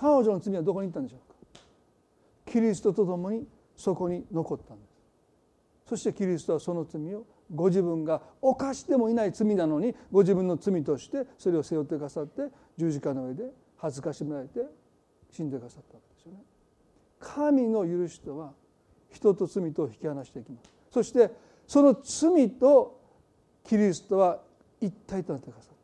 [0.00, 1.20] 彼女の罪はどこに行ったんでしょう
[1.54, 1.60] か？
[2.50, 3.46] キリストと共に
[3.76, 4.90] そこに残ったんです
[5.90, 12.42] そしてキリストはその罪をご自分が犯してもいない罪なのにご自分の罪としてそれを背負ってくださって
[12.78, 13.44] 十字架の上で
[13.76, 14.60] 恥ずかしめられて
[15.30, 16.38] 死んでくださったわけですよね。
[17.18, 18.52] 神の許しとは
[19.12, 20.70] 人と罪とを引き離していきます。
[20.90, 21.30] そして
[21.66, 23.00] その罪と
[23.64, 24.40] キリストは
[24.80, 25.79] 一体となってくださった。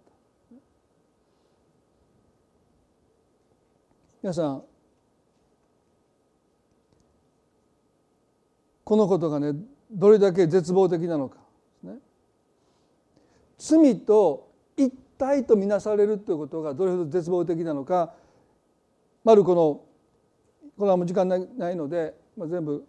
[4.26, 4.62] 皆さん
[8.82, 9.52] このことがね
[9.88, 11.38] どれだけ絶望的なのか。
[13.56, 18.14] 罪と一体とみなされるということがどれほど絶望的なのか。
[19.22, 19.84] マルコの
[20.76, 22.84] これはもう時間ないので、まあ、全部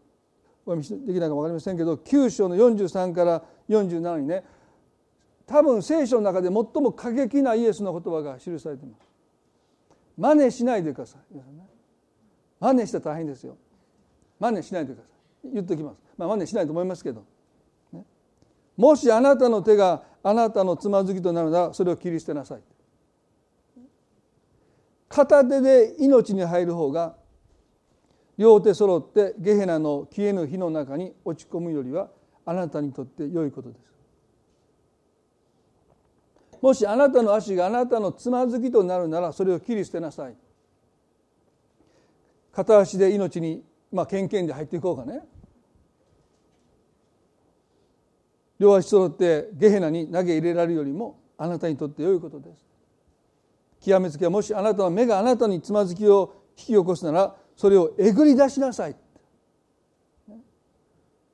[0.66, 4.44] お読みできないか分かりませんけど9章の43から47にね
[5.46, 9.07] 多分聖書の中で最も過激なイエスの言葉が記されています。
[10.18, 11.22] 真似しないでください。
[12.59, 13.57] 真似したら大変ですよ。
[14.39, 15.09] 真似しないでくださ
[15.45, 15.51] い。
[15.53, 16.01] 言っておきます。
[16.18, 17.24] まあ真似しないと思いますけど。
[18.78, 22.61] もしあなたの手があなたのつまずきとなるならそれを切り捨てなさい
[25.09, 27.15] 片手で命に入る方が
[28.38, 32.09] 両手揃ってゲヘナの消えぬ火の中に落ち込むよりは
[32.45, 33.82] あなたにとって良いことです
[36.62, 40.36] もしあなたの足があなたのつまずきとなるならそれを切り捨てなさい。
[42.51, 45.22] 片足で命にまあケンケンで入っていこうかね。
[48.60, 52.66] 両足揃ってゲヘナに投げ入れられるよりもあなたにとって良いことです。
[53.82, 58.95] 極めつけはもしあなたの目があなたにつまずきを引き起こすならそれをえぐり出しなさい。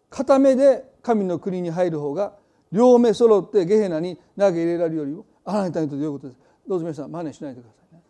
[0.10, 2.34] 片目で神の国に入る方が
[2.74, 6.40] 両目揃ってゲヘナに投げ入れられるよりもあなたにとって良いことです。
[6.68, 8.02] どうぞ皆さん真似しないでくださいね。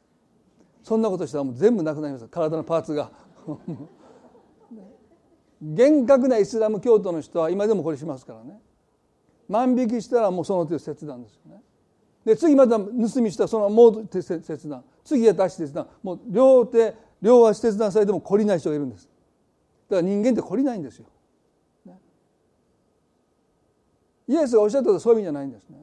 [0.81, 2.27] そんなことしたらもう全部なくなります。
[2.29, 3.11] 体のパーツが。
[5.61, 8.61] 厳格なイスラム教徒の人は今でもこれしますからね。
[9.49, 11.61] 万引きしたらもうその手切断ですよね。
[12.23, 14.83] で次また盗みしたらそのもう手切断。
[15.03, 15.87] 次やった足切断。
[16.01, 19.09] もう両手両足切断されても懲りない人がいるんです。
[19.89, 21.05] だから人間って懲りないんですよ、
[21.85, 21.99] ね、
[24.27, 25.77] イエスがおっしゃったとそういう意味じゃないんですね。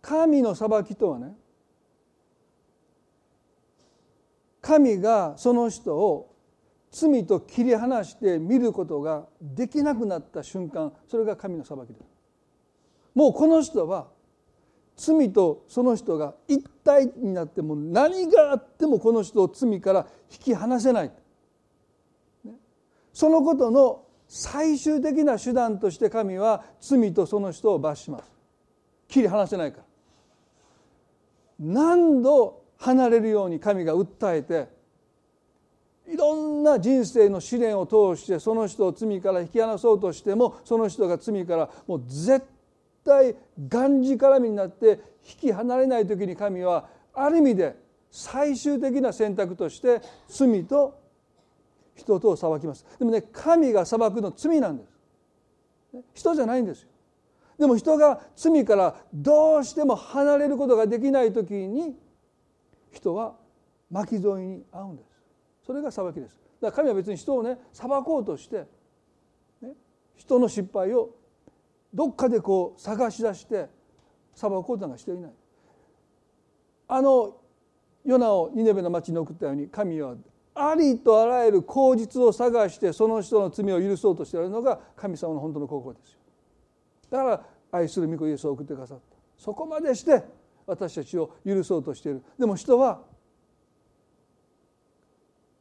[0.00, 1.34] 神の裁きとはね
[4.60, 6.34] 神がその人を
[6.90, 12.00] 罪と切り離して見ることができなくなった瞬間それが神の裁きです。
[13.14, 14.08] もうこの人は
[14.96, 21.12] 罪とその人が一体になっても何があってもこの人を罪から引き離せない、
[23.12, 24.03] そのことの
[24.36, 28.24] 最終的な手段として神は罪とその人を罰します。
[29.06, 29.84] 切り離せないから。
[31.60, 34.66] 何度離れるように神が訴えて
[36.12, 42.44] いろんな人生の試練を通してその人を罪から引き離そうとしてもその人が罪からもう絶
[43.04, 43.36] 対
[43.68, 44.98] がんじからみになって
[45.42, 47.76] 引き離れない時に神はある意味で
[48.10, 51.03] 最終的な選択として罪と
[51.94, 52.84] 人と裁きます。
[52.98, 56.02] でもね神が裁くの罪なんです。
[56.14, 56.88] 人じゃないんですよ。
[57.58, 61.96] でも人が罪からどうしても離れることができない時に
[62.90, 63.36] 人は
[63.90, 65.08] 巻き添えに遭うんです。
[65.66, 66.40] それが裁きです。
[66.60, 68.66] だから神は別に人をね裁こうとして、
[69.62, 69.74] ね、
[70.16, 71.10] 人の失敗を
[71.92, 73.68] どっかでこう探し出して
[74.34, 75.32] 裁こうとはしていない。
[76.88, 77.36] あの
[78.04, 80.14] ヨナをニネベの町に送ったように神は
[80.54, 86.18] ありとあらゆる口実を探してその人の罪を許そうとしているのが神様の本当の高校ですよ。
[87.10, 89.16] だから愛する御子イエスを送ってくださった。
[89.36, 90.22] そこまでして
[90.66, 92.22] 私たちを許そうとしている。
[92.38, 93.02] でも人は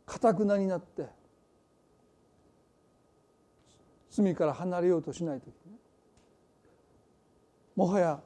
[0.06, 1.08] かたくなになって
[4.12, 5.52] 罪から離れようとしない時
[7.76, 8.20] もはや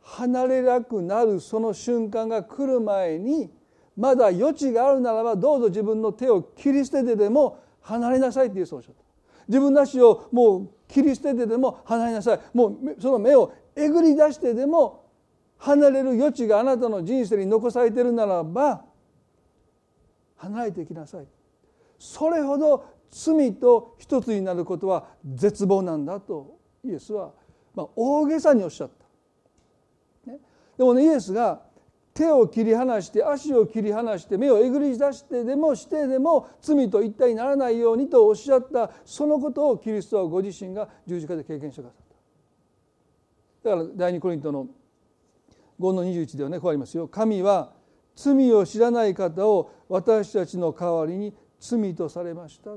[0.00, 3.50] 離れなくなるその瞬間が来る前に
[3.96, 9.02] まだ余地があるならばどうぞ自分の手を切り捨ててでも離れなさいっていうそうおっしゃった
[9.48, 12.40] 自分の足をもう切り捨ててでも離れなさい。
[12.54, 15.04] もうその目をえぐり出してでも
[15.58, 18.84] 離れる余地があなたの人生に残されているならば
[20.36, 21.26] 離れていきなさい。
[21.98, 27.32] それほど罪と一つになることは絶望なんだとイエスは、
[27.74, 28.90] まあ、大げさにおっしゃっ
[30.26, 30.32] た、
[30.78, 31.62] でもねイエスが
[32.14, 42.04] 手を切り離して足を切り離して目をえぐり出してでもしてでも罪と一体にならないようにとおっしゃったそのことをキリストはご自身が十字架で経験してくださっ
[43.62, 43.70] た。
[43.70, 44.66] だから第二コリントの
[45.80, 47.08] 5の21ではねこうありますよ。
[47.08, 47.72] 神は
[48.14, 52.72] 罪を知らない方を私たちの代わりに罪とされました。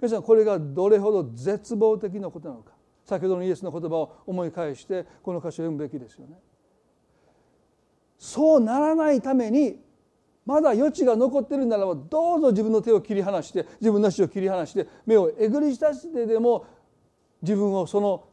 [0.00, 2.72] 皆さんこれがどれほど絶望的なことなのか。
[3.04, 6.38] 先ほどのイエスの言葉を思い返してこの歌詞を読むべきですよね。
[8.18, 9.80] そうならないために
[10.44, 16.66] まだ余地が残ってるならばどうぞ自分の手を切り離して自分の足を切り離して目をえぐり出してでも
[17.42, 18.24] 自分をその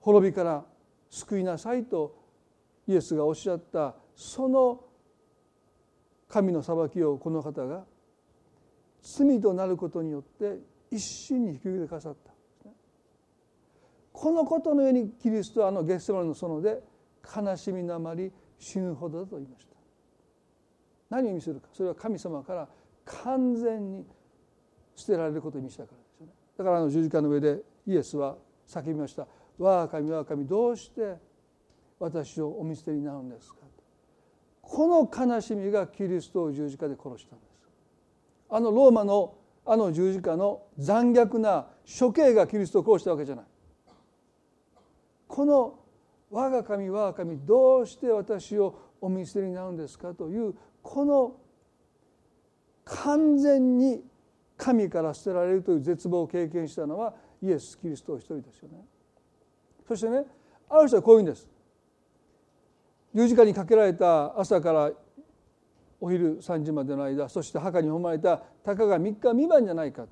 [0.00, 0.64] 滅びから
[1.10, 2.14] 救いなさいと
[2.86, 4.84] イエスがおっしゃったその
[6.28, 7.84] 神の裁きをこの方が
[9.02, 10.58] 罪となることによって
[10.90, 12.34] 一心に引き受けてくださった。
[14.12, 16.82] このことのようにキリストはあのゲッセマルの園で
[17.36, 19.74] 悲しみのあまり死ぬほどだと言いました。
[21.10, 21.68] 何を意味するか。
[21.72, 22.68] それは神様から
[23.04, 24.06] 完全に
[24.94, 26.32] 捨てられることを意味したからですよね。
[26.56, 28.36] だからあの十字架の上でイエスは
[28.66, 29.26] 叫びました
[29.58, 31.16] 「我が神我が神どうして
[31.98, 33.60] 私をお見捨てになるんですか?」
[34.62, 37.50] この悲しみがキリストを十字架で殺したんです。
[38.48, 39.34] あのローマの
[39.66, 43.44] あの十字架の残虐な処刑がキリストを殺したわけじゃない。
[45.26, 45.78] この
[46.34, 51.36] 我が神我が神どうして私をお見捨てになるんですかというこの
[52.84, 54.02] 完全に
[54.56, 58.84] 神から捨てられるという絶望を経験したのはイエス・キリストお一人ですよね。
[59.86, 60.24] そしてね
[60.68, 61.48] ある人はこういうんです。
[63.14, 64.90] 十字架にかけられた朝から
[66.00, 70.06] お昼3時までの間そして墓に褒まれたたかが3日未満じゃないか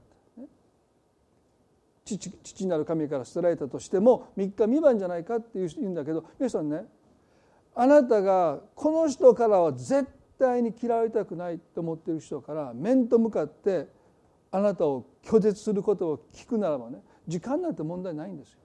[2.05, 6.85] 父父なる神から捨てられたとしても3日未満じゃないかって言うんだけど皆さんね
[7.75, 13.87] あなたがこの人からは絶対に嫌われたくないと思っている人から面と向かって
[14.51, 18.59] あなたを拒絶することを聞くならばね時間なんて問題ないんですよ。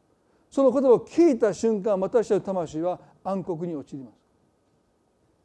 [0.50, 4.16] その言葉を聞いた瞬間私たちの魂は暗黒に陥ります。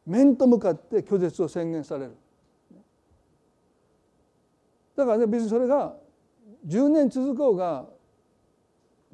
[0.06, 2.16] 面と向かって拒絶を宣言される。
[4.96, 5.94] だからね別にそれが
[6.66, 7.86] 10年続こうが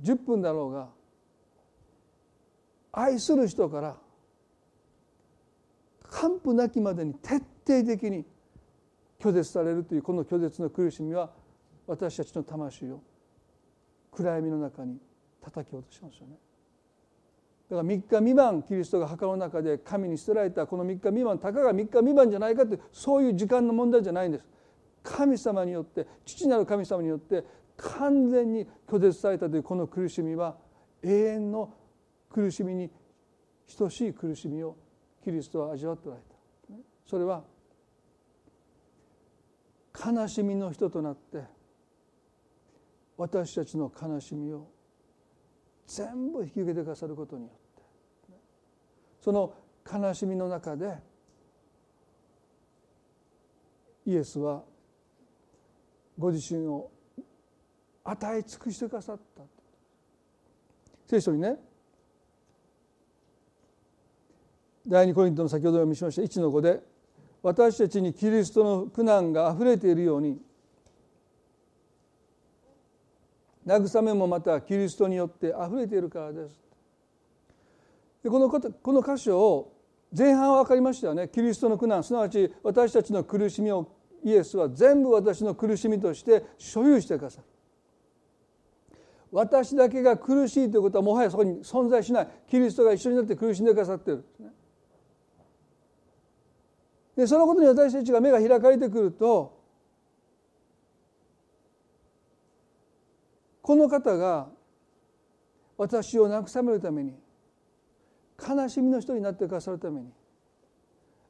[0.02, 0.88] 10分だろうが
[2.92, 3.96] 愛する人から
[6.10, 7.36] 完膚なきまでに徹
[7.66, 8.24] 底的に
[9.20, 11.30] 拒絶されるというこの拒絶の苦しみは
[11.86, 13.00] 私たちの魂を
[14.12, 14.98] 暗闇の中に
[15.42, 16.36] 叩き落としますよね。
[17.70, 24.44] だから3日未満キリストが墓の中で神に捨てられたこの3日未満たかが3日未満じゃないかってそういう時間の問題じゃないんです。
[25.02, 27.44] 神様によって父なる神様によって
[27.76, 30.56] 完全に拒絶されたというこの苦しみは
[31.02, 31.72] 永遠の
[32.28, 32.90] 苦しみに
[33.76, 34.76] 等しい苦しみを
[35.22, 36.28] キリストは味わっておられた。
[37.06, 37.42] それは
[39.94, 41.42] 悲しみの人となって
[43.16, 44.68] 私たちの悲しみを
[45.86, 47.52] 全部引き受けてくださることによっ
[48.26, 48.38] て
[49.20, 49.54] その
[49.90, 50.98] 悲しみの中で
[54.06, 54.62] イエスは
[56.18, 56.90] ご自身を
[58.04, 59.42] 与え尽くしてくださった。
[61.06, 61.56] 聖書にね
[64.86, 66.22] 第二コリントの先ほど読みしました。
[66.22, 66.80] 1の5で
[67.42, 70.40] 私たちにキリストの苦難があふれているように
[73.66, 76.58] 慰めもまたキリストによってあふれているからです。
[78.24, 79.74] でこのことこの箇所を
[80.16, 81.28] 前半は分かりましたよね。
[81.28, 87.44] キリストの苦難すなわち私たちの苦しみをイエスは全部私の苦しみとして所有してくださる
[89.30, 92.28] 私だけが苦しいということはもはやそこに存在しない。
[92.48, 94.20] キリストが一緒になって苦しんでくださっている。
[94.20, 94.50] んですね
[97.16, 99.58] でそのことに私たちが目が開かれてくると
[103.60, 104.48] この方が
[105.76, 107.14] 私を慰めるために
[108.38, 110.10] 悲しみの人になってくださるために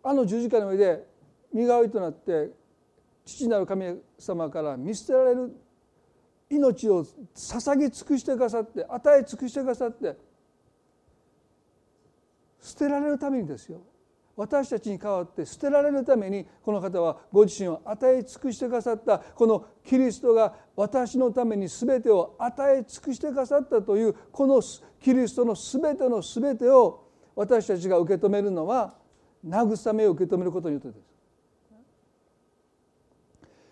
[0.04, 1.04] あの十字架の上で
[1.52, 2.50] 身代わりとなって
[3.28, 5.52] 父なる神様から見捨てられる
[6.48, 7.04] 命を
[7.34, 10.16] 捧げ尽くしてくださって与え尽くしてくださって
[12.62, 13.82] 捨てられるためにですよ
[14.34, 24.62] 私たちに代わって捨てられるためにこの方はご自身を与え尽くしてくださったこのキリストが私のために全てを与え尽くしてくださったというこの
[25.02, 27.04] キリストの全ての全てを
[27.36, 28.94] 私たちが受け止めるのは
[29.46, 31.07] 慰めを受け止めることによってです。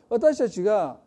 [0.09, 0.99] 私たちが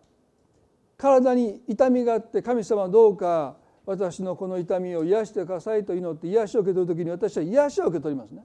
[0.97, 8.43] 体に痛みがあって神様どうか私のこの痛みを癒してくださいと祈って癒しを受け取る時に私は癒しを受け取りますね。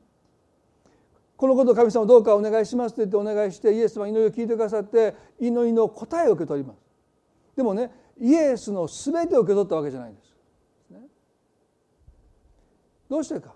[1.37, 6.79] このことを神様どうかお願いしますと言ってお願いしてイエス様祈りを聞いてくださって祈りの答えを受け取ります。
[7.57, 7.91] でもね
[8.21, 10.35] イエスの全てを受け取ったわけじゃないんです、
[13.11, 13.55] どうしてか。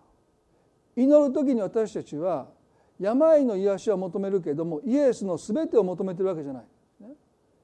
[0.96, 2.49] 祈る時に私たちは
[2.99, 6.64] 病の癒しは求めるけれどもイエスの全てを求めてるわけじゃない、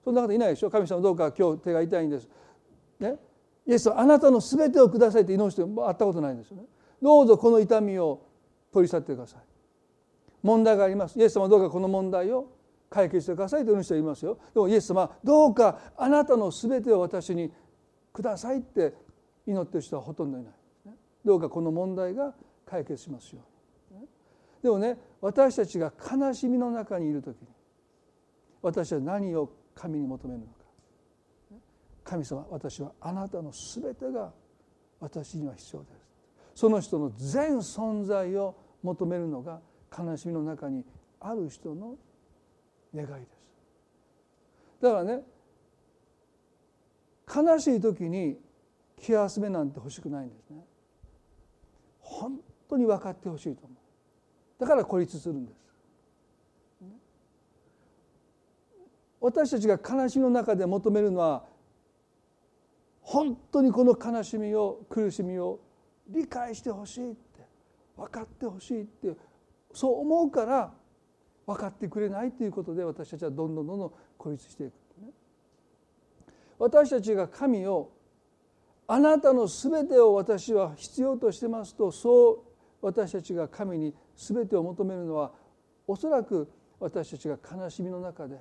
[0.05, 0.71] そんな方いないでしょ？
[0.71, 2.29] 神様どうか今日手が痛いんです、
[3.01, 3.17] ね、
[3.67, 6.65] イエスはあなたの全てをくださいって祈る人会ったことないんですよね。
[7.01, 8.21] どうぞこの痛みを
[8.73, 9.41] 取り去ってください。
[10.43, 11.19] 問題があります。
[11.19, 12.53] イエス様どうかこの問題を
[12.91, 14.39] 解決してくださいという人いますよ。
[14.53, 17.51] でもイエス様どうかあなたの全てを私に
[18.13, 18.95] くださいって
[19.47, 20.53] 祈ってる人はほとんどいない。
[21.25, 22.35] どうかこの問題が
[22.67, 23.41] 解決しますよ。
[23.93, 24.07] うに
[24.63, 27.49] でもね私たちが悲しみの中にいる時に
[28.61, 30.53] 私は何を神に求めるのか。
[32.05, 34.33] 神様私はあなたの全てが
[35.01, 35.93] 私には必要です。
[36.55, 39.61] その人の全存在を求めるのが
[39.97, 40.85] 悲しみの中に
[41.21, 41.97] ある人の
[42.95, 43.45] 願いです。
[44.81, 45.23] だからね
[47.35, 48.39] 悲しい時に
[49.01, 50.65] 気休めなんて欲しくないんですね。
[52.01, 54.61] 本当に分かってほしいと思う。
[54.61, 55.64] だから孤立するんです。
[59.25, 61.45] 私たちが悲しみの中で求めるのは
[63.01, 65.61] 本当にこの悲しみを苦しみを
[66.07, 67.41] 理解してほしいって
[67.97, 69.17] 分かってほしいって
[69.73, 70.75] そう思うから
[71.47, 74.73] 分かってくれないということで私たちはどんどんどんどん孤立していく、
[76.59, 77.93] 私たちが神を
[78.87, 82.39] あなたの全てを私は必要としてますとそう
[82.83, 85.33] 私たちが神に全てを求めるのは
[85.87, 86.47] おそらく
[86.79, 88.39] 私たちが悲しみの中で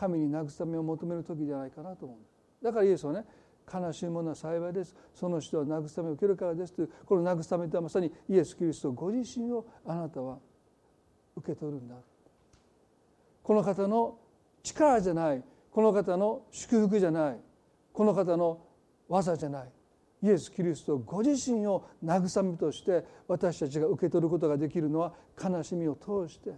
[0.00, 2.64] 神に慰めを求める時じゃないかなと思う。
[2.64, 3.26] だからイエスはね
[3.70, 4.96] 悲しいものは幸いです。
[5.14, 10.38] その人は慰めを受けるからですというこの慰めとはまさにイエス・キリストご自身をあなたは
[11.36, 11.96] 受け取るんだ。
[13.42, 14.18] この方の
[14.62, 15.44] 力じゃない。
[15.70, 17.40] この方の祝福じゃない。
[17.92, 18.58] この方の
[19.06, 19.68] 技じゃない。
[20.22, 26.52] イエス・キリストご自身を慰めとして私たちが受け取ることができるのは悲しみを通して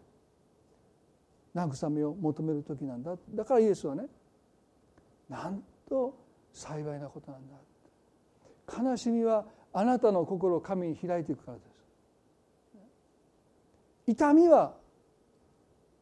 [1.55, 3.17] 慰めを求める時なんだ。
[3.35, 4.05] だからイエスはね
[5.29, 6.15] なんと
[6.53, 7.57] 幸いなことなんだ。
[8.91, 11.73] 悲しみはあなたの心を神に開いていくからです。
[14.07, 14.75] 痛みは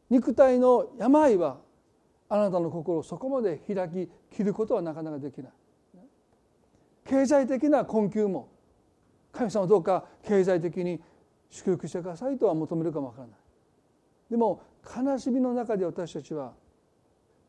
[0.09, 1.59] 肉体の病は
[2.29, 5.51] あなたの心をそこまで開き切ることはなかなかできない。
[7.05, 8.49] 経済的な困窮も
[9.31, 11.01] 神様どうか経済的に
[11.49, 13.40] 祝福してくださいとは求めるかもわからない。
[14.31, 14.63] でも
[14.97, 16.53] 悲しみの中で私たちは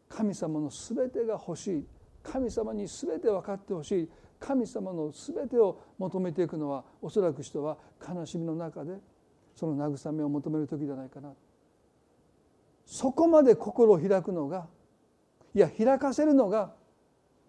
[0.09, 1.87] 神様の全てが欲しい。
[2.25, 4.11] 神様に全て分かってほしい。
[4.41, 8.99] 神様の全てを求めていくのはおそらく人は悲しみの中で
[9.55, 11.33] その慰めを求める時じゃないかな。
[12.85, 14.67] そこまで心を開くのが
[15.55, 16.75] いや開かせるのが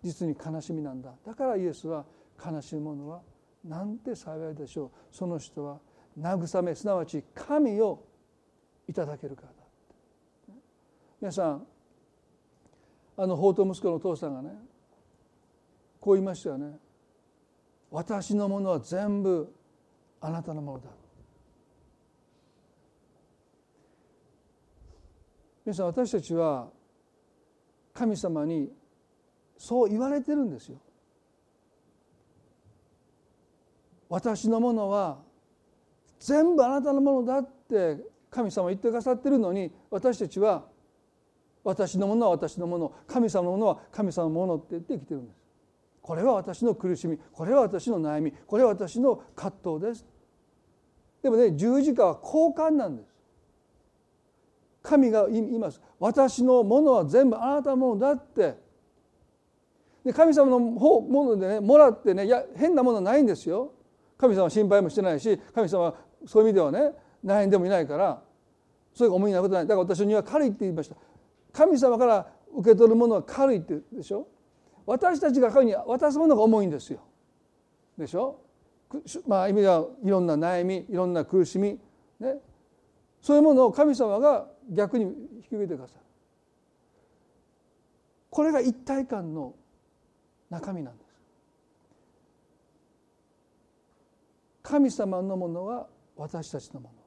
[0.04, 1.12] 実に悲しみなんだ。
[1.26, 2.06] だからイエスは
[2.40, 3.22] 悲しむ者は
[3.66, 4.92] なんて幸いでしょう。
[5.12, 5.80] その人は
[6.20, 8.13] 慰めすなわち神を
[8.88, 9.54] いただけるからだ
[11.22, 11.66] 皆さん
[13.16, 14.50] あの法と息子のお父さんがね
[16.00, 16.78] こう言いましたよね。
[17.90, 19.54] 私のものは全部
[20.20, 20.90] あなたのものだ。
[25.66, 26.68] 皆さん私たちは
[27.94, 28.70] 神様に
[29.58, 30.78] そう言われてるんですよ。
[34.10, 35.20] 私のものは
[36.20, 37.98] 全部あなたのものだって
[38.34, 40.66] 神様言ってくださってるのに私たちは
[41.64, 45.38] 私のものは私のもの神様のものは神様のものって言って生きてるんです。
[46.02, 50.06] これは私の苦しみこれは私の悩みこれは私の葛藤です。
[51.22, 53.14] でもね十字架は交換なんです。
[54.82, 55.80] 神が言います。
[56.00, 58.58] 私のものは全部あなたのものだって。
[60.04, 63.72] で神様のものでねもらってねいや変なものはないんですよ。
[64.18, 66.94] 神様は心配もしてないし神様はそういう意味ではね
[67.24, 68.22] 悩んでもいないから
[68.94, 69.64] そういう思いになることない。
[69.64, 70.96] だから私には軽いって言いました。
[71.52, 74.28] 神様から受け取るものは軽いってでしょ。
[74.86, 77.00] 私たちが神に渡すものが重いんですよ。
[77.98, 78.40] でしょ。
[79.28, 81.80] まあ意味ではいろんな悩みいろんな苦しみ
[82.20, 82.38] ね。
[83.22, 85.12] そういうものを神様が逆に引
[85.44, 86.02] き受けてくださる。
[88.30, 89.54] これが一体感の
[90.50, 91.14] 中身なんです。
[94.62, 97.03] 神様のものは私たちのもの。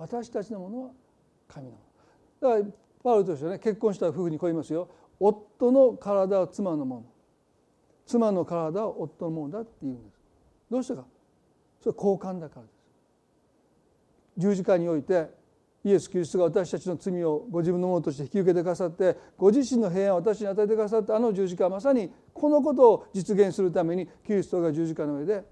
[0.00, 0.90] 私たちのものは
[1.46, 1.76] 神の。
[2.40, 2.64] だから
[3.04, 4.88] パウロとしてはね結婚した夫婦にこう言いますよ。
[5.20, 7.04] 夫の体は妻のもの。
[8.06, 10.18] 妻の体は夫のものだって言うんです。
[10.70, 11.04] どうしてか。
[11.82, 12.74] それ交換だからです。
[14.38, 15.28] 十字架において
[15.84, 25.44] イエス・キリストが私たちの罪をご自分のものとして引き受けてくださってご自身の平安を私に与えてくださったあの十字架はまさにこのことを実現するためにキリストが十字架の上で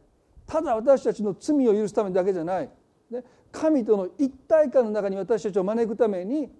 [0.46, 2.70] ただ私たちの罪を許すためだけじゃない、
[3.10, 6.50] ね、神との一体感の中に私たちを招くために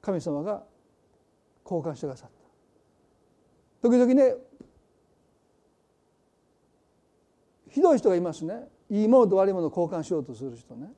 [0.00, 0.62] 神様が
[1.64, 2.30] 交換してくださっ
[3.80, 3.88] た。
[3.88, 4.34] 時々ね
[7.68, 8.68] ひどい人がいますね。
[8.90, 10.92] いいものと悪いものを交換しようとする人ね。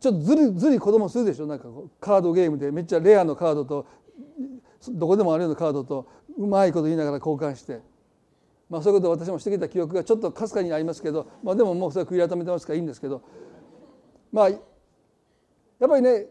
[0.00, 1.46] ちょっとずるずる子供するでしょ？
[1.46, 1.68] なんか
[2.00, 3.86] カードゲームでめっちゃレアのカードと
[4.90, 6.06] どこでもあるようなカードと
[6.36, 7.80] うまいこと言いながら交換して。
[8.70, 13.22] まあそういうことを私もしてきた記憶がちょっとかすかにありますけど、まあ、でももうそれは悔い改めてますからいいんですけど
[14.32, 14.60] まあやっ
[15.88, 16.26] ぱりね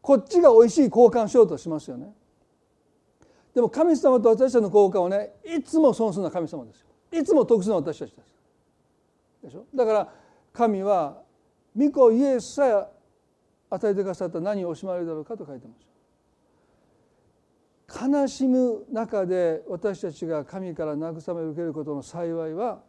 [0.00, 2.14] こっちが美味しい交換しようとしますよね。
[3.54, 6.86] でも神様と私たちの交換はねいつも損するのは神様ですよ。
[7.20, 8.34] いつも得するのは私たちです。
[9.42, 9.64] でしょ？
[9.74, 10.12] だから
[10.52, 11.22] 神は
[11.76, 12.86] 御子イエスさえ
[13.70, 15.87] 与えてくださった何を惜しまれるだろうかと書いてます
[17.88, 22.82] 悲しむ中で私たちが神から慰めを受けることの幸いは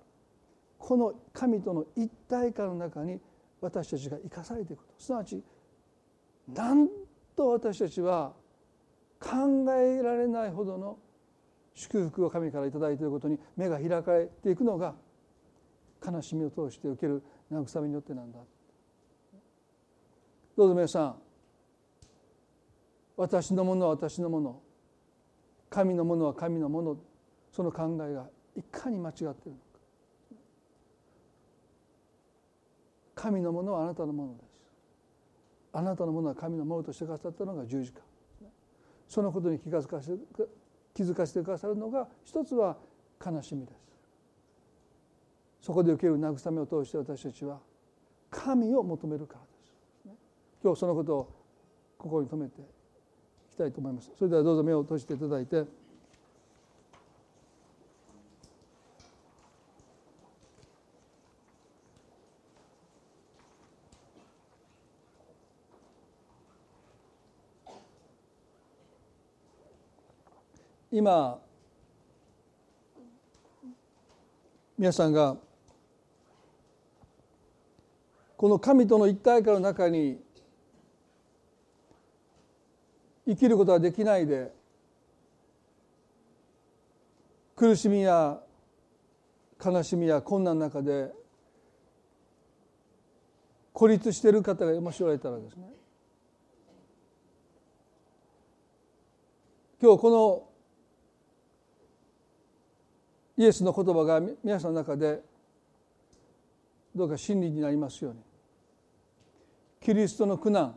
[0.78, 3.20] この神との一体感の中に
[3.62, 5.04] 私たちが生かされていくこと。
[5.04, 5.42] すなわち
[6.54, 6.90] なん
[7.36, 8.34] と私たちは
[9.20, 9.30] 考
[9.74, 10.98] えられないほどの
[11.74, 14.96] 祝福を神から頂いていることに目が開かれていくのが
[16.06, 18.40] 悲しみを通して受ける慰めによってなんだ。
[20.58, 21.16] どうぞ皆さん
[23.16, 24.62] 私のものは私のもの。
[25.70, 26.98] 神のものは神のもの。
[27.52, 29.60] その考えがいかに間違っているのか。
[33.16, 34.50] 神のものはあなたのものです。
[35.74, 38.02] あなたのものは神のものとしてくださったのが十字架。
[39.08, 40.14] そのことに気づかせ
[40.94, 42.78] 気づかせてくださるのが一つは
[43.24, 43.80] 悲しみです。
[45.62, 47.60] そこで受ける慰めを通して私たちは
[48.30, 50.18] 神を求めるからです。
[50.64, 51.36] 今日そのことを
[51.98, 52.62] 心に留めて
[53.60, 54.10] たいと思います。
[54.18, 55.66] それではどうぞ目を閉じていただいて。
[70.92, 71.40] 今
[74.76, 75.38] 皆さんが
[78.36, 80.20] この神との一体感の中に
[83.30, 84.52] 生きることができないで
[87.56, 88.40] 苦しみや
[89.64, 91.12] 悲しみや困難の中で
[93.72, 95.68] 孤立している方がもしおられたらですね。
[99.82, 100.10] 今日こ
[103.38, 105.22] のイエスの言葉が皆さんの中で
[106.96, 108.20] どうか真理になりますように。
[109.82, 110.76] キリストの苦難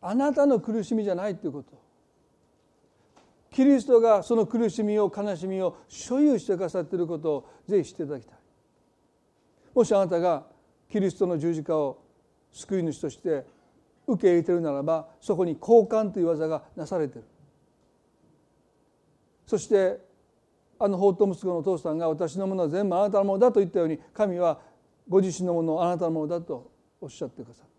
[0.00, 1.86] あなたの苦しみじゃないということ。
[3.50, 8.38] キリストがその苦しみを悲しみを所有してくださっていることをぜひ知っていただきたい。
[9.74, 10.44] もしあなたが
[10.90, 11.98] キリストの十字架を
[12.52, 13.46] 救い主として
[14.06, 17.26] 受け入れているならばそこに交換という技がなされている。
[19.46, 20.00] そして
[20.78, 24.60] あの法と息子のお父さんが私のものは全部あなたのものだと言ったように神は
[25.08, 26.70] ご自身のものをあなたのものだと
[27.00, 27.75] おっしゃってくださる。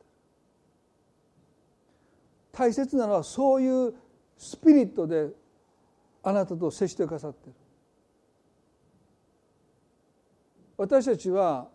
[2.58, 3.94] 大切なのはそういう
[4.36, 5.30] スピリットで
[6.24, 7.54] あなたと接してくださってる。
[10.76, 11.68] 私たちは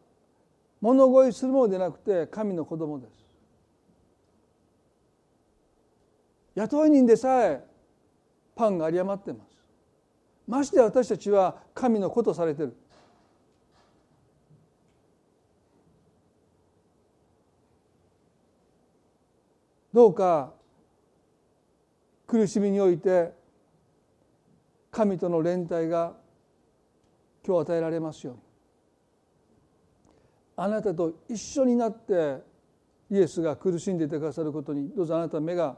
[0.80, 3.12] 物乞いするものでなくて神の子供です。
[6.56, 7.64] 雇い人でさえ
[8.56, 9.50] パンが有り余ってます。
[10.48, 12.76] まして私たちは神の子とされてる。
[19.92, 20.60] どうか
[22.32, 23.30] 苦しみにおいて
[24.90, 26.14] 神との連帯が
[27.46, 28.40] 今日与えられますように。
[30.56, 32.38] あなたと一緒になって
[33.10, 35.76] イエスが苦しんでいてくださることにどうぞあなたの目が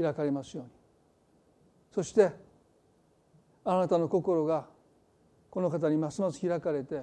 [0.00, 0.70] 開かれますように。
[1.90, 2.30] そして
[3.64, 4.68] あなたの心が
[5.50, 7.02] この方にますます開かれて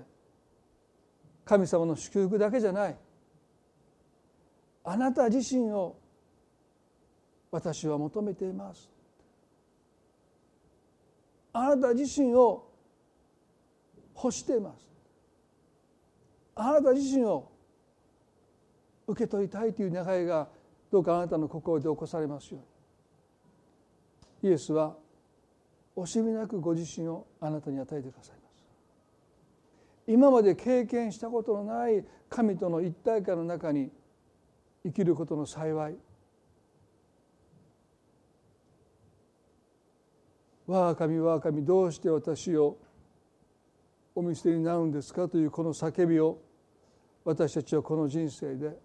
[1.44, 2.98] 神様の祝福だけじゃない。
[4.86, 5.98] あなた自身を
[7.52, 8.89] 私は求めています。
[11.52, 12.70] あなた自身を
[14.16, 14.89] 欲しています。
[16.56, 17.50] あなた自身を
[19.08, 20.47] 受け取りたいという願いが
[20.91, 22.60] どうかあなたの心で起こされますよ
[24.43, 24.52] うに。
[24.52, 24.95] イエスは
[25.95, 28.66] 惜しみなくご自身をあなたに与えてくださいます。
[30.08, 33.91] 今まで経験したことのない神との一体感の中に
[34.84, 35.95] 生きることの幸い
[40.70, 42.78] 我が神我が神どうして私を
[44.13, 45.28] お見捨てになるんですか？
[45.28, 46.39] というこの叫びを
[47.26, 48.78] 私たちはこの人生で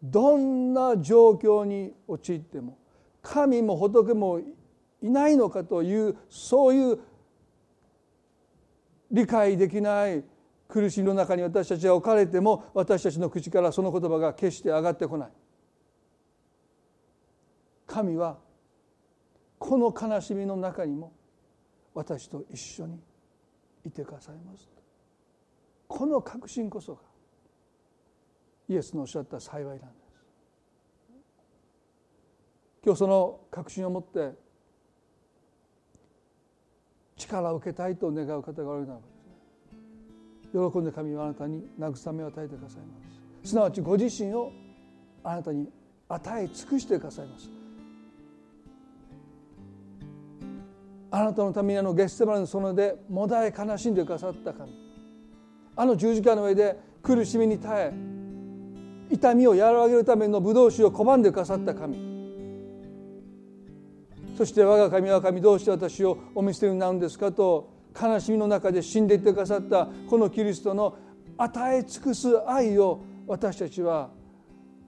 [0.00, 2.78] どんな状況に陥っても
[3.20, 4.38] 神も仏も
[5.02, 7.00] いないのかというそういう
[9.10, 10.22] 理解できない
[10.68, 15.28] 苦しみの中に私たちが置かれても私たちの口からその言葉が決して上がってこない。
[17.84, 18.38] 神は
[19.58, 21.12] この悲しみの中にも
[21.94, 23.00] 私と一緒に
[23.84, 24.68] いてくださいます。
[25.88, 27.00] この確信こそが
[28.68, 30.08] イエスのおっしゃった幸いなんです。
[32.84, 34.32] 今日その確信を持って
[37.16, 42.86] 力を受けたいと願う方がおられるならば喜んで神はあなたに慰めを与えてくださいま
[43.42, 43.50] す。
[43.50, 44.52] すなわちご自身を
[45.24, 45.68] あなたに
[46.08, 47.57] 与え尽くしてくださいます。
[51.10, 54.72] あなたのためにあのゲッセマネの園でもだえ悲しんでくださった神。
[55.74, 57.92] あの十字架の上で苦しみに耐え
[59.10, 62.08] 痛みを和らげるためのブドウ酒を拒んでくださった神。
[64.36, 70.96] そして我が神我が神どうして私をお見捨てになるんですかと悲しみの中で死んでいってくださったこのキリストの
[71.36, 74.10] 与え尽くす愛を私たちは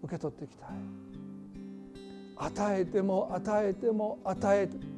[0.02, 0.68] 受け取っていきたい。
[2.36, 4.89] 与えても与えても与えて。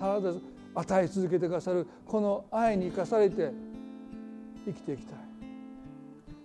[0.00, 0.40] 足らず
[0.74, 3.52] 与え続けてくださるこの愛に生かされて
[4.64, 5.18] 生きていきたい。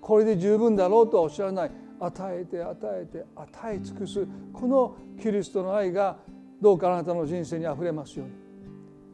[0.01, 1.72] これで十分だろうとはおっしゃらない。
[1.99, 6.18] 与えて与えて与え尽くすこのキリストの愛が
[6.62, 8.34] どうかあなたの人生にあふれますように。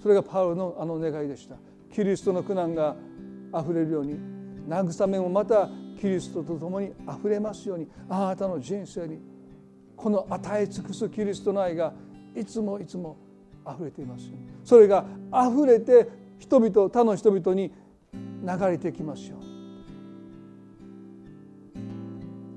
[0.01, 1.55] それがパウロのあの願いでした。
[1.93, 2.95] キリストの苦難が
[3.51, 4.17] あふれるように
[4.67, 5.69] 慰めもまた
[5.99, 7.87] キリストと共にあふれますように。
[8.07, 9.19] あなたの人生に
[9.95, 11.93] この与え尽くすキリストの愛が
[12.35, 13.17] いつもいつも
[13.67, 16.07] 溢れていますようにそれが溢れて
[16.39, 17.71] 人々他の人々に
[18.13, 19.37] 流れてきますよ。
[19.37, 19.39] う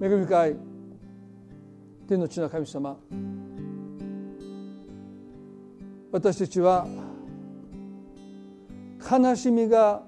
[0.05, 0.57] に恵み深い
[2.09, 2.96] 天の地の神様
[6.11, 6.86] 私たちは
[9.11, 10.03] 悲しみが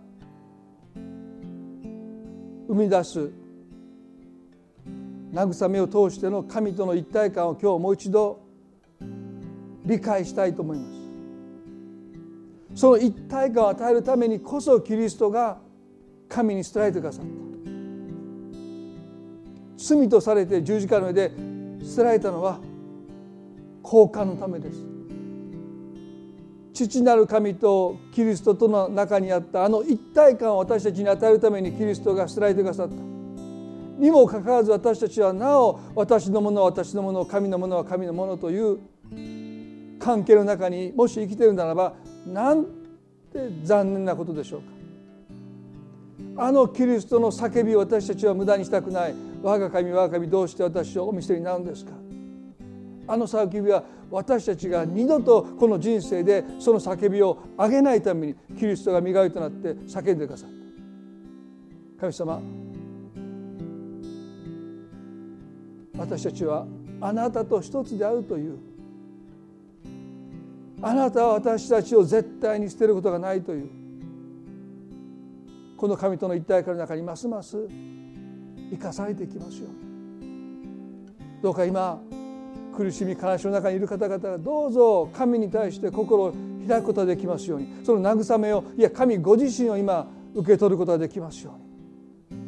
[2.69, 3.31] 生み出す
[5.33, 8.44] 慰めを通しての神との一体感を今日もう一度
[9.85, 10.85] 理解したいと思いま
[12.75, 12.81] す。
[12.81, 15.59] その一体感を与えるためにこそキリストが
[16.29, 17.31] 神に捨てられてくださった。
[19.77, 21.31] 罪とされて十字架の上で
[21.85, 22.59] 捨てられたのは
[23.83, 24.79] 交換のためです。
[26.73, 32.95] 父なる神とキリストとの中にあったあの一体感を私たちに与えるためにキリストが捨てられてくださった。
[32.95, 38.81] にもかかわらず私たちはなお私のものは私のもの神のものは神のものという
[39.99, 41.95] 関係の中にもし生きているならば
[42.27, 42.71] なんて
[43.63, 44.75] 残念なことでしょうか。
[46.37, 49.15] あのキリストの叫びを私たちは無駄にしたくない。
[49.43, 51.93] 我が神我が神どうして私をお見捨てになるんですか。
[53.07, 60.55] あの叫びは私たちが二度とこの人生でその叫びを上げないためにキリストが身代わりとなって叫んでくださった。
[62.01, 62.43] 神様
[65.97, 66.67] 私たちは
[67.01, 68.59] あなたと一つであるという
[70.87, 73.71] あなたは私たちを絶対に捨てることがないという。
[75.79, 77.57] この神との一体感の中にますます
[78.71, 79.69] 生かされていきますよ
[81.43, 82.01] どうか今
[82.75, 86.35] 苦しみ悲しみの中にいる方々がどうぞ神に対して心を
[86.67, 87.85] 開くことができますように。
[87.85, 91.55] その慰めをいや神ご自身を今受け取ることができますよ
[92.31, 92.45] うに。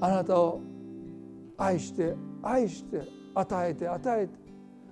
[0.00, 0.60] あなたを
[1.56, 3.02] 愛して愛して
[3.34, 4.47] 与えて与えて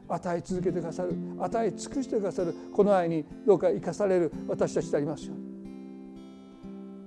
[0.09, 5.47] 与え続けてくださる与え尽くしてくださるこの愛にどうか生かされる私たちでありますように。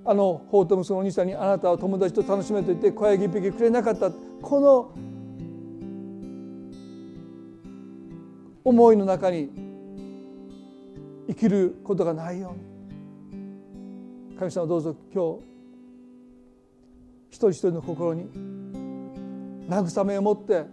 [0.06, 4.92] あの法と息子のお兄さんにあなたは友達と楽しめと言って小ヤギ一匹くれなかったこの
[8.64, 9.52] 思いの中に
[11.28, 12.70] 生きることがないように。
[14.40, 15.50] 神様どうぞ今日
[17.30, 18.30] 一人一人の心に
[19.68, 20.66] 慰めを持って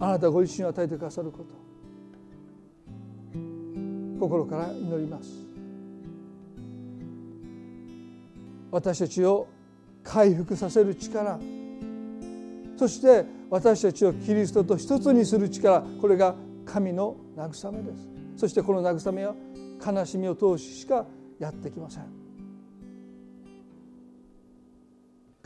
[0.00, 1.44] あなたご自身を与えてくださること。
[4.18, 5.28] 心から祈ります。
[8.70, 9.46] 私たちを
[10.02, 11.38] 回復させる力。
[12.78, 15.82] そして私たちをキリストと一つにする力。
[16.00, 16.34] これが
[16.64, 18.08] 神の慰めです。
[18.36, 19.34] そしてこの慰めは
[19.86, 21.06] 悲しみを通ししか
[21.38, 22.04] やってきません。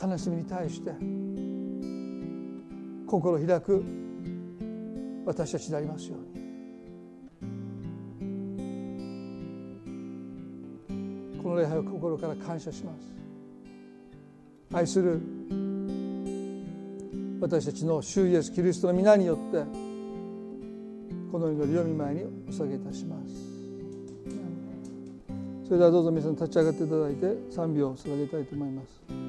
[0.00, 0.92] 悲しみに対して
[3.06, 4.03] 心開く。
[5.24, 6.44] 私たちでありますように。
[11.42, 13.14] この礼拝を心から感謝します。
[14.72, 15.20] 愛する
[17.40, 19.62] 私たちの主イエスキリストの皆によって
[21.30, 23.54] この祈りを見舞いにお捧げいたします。
[25.66, 29.23] それではどうぞ皆さん立ち上がっていただいて賛美を捧げたいと思います。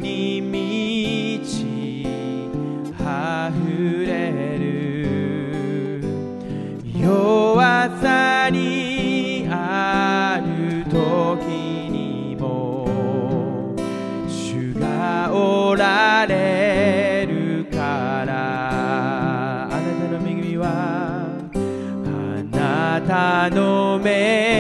[24.01, 24.54] た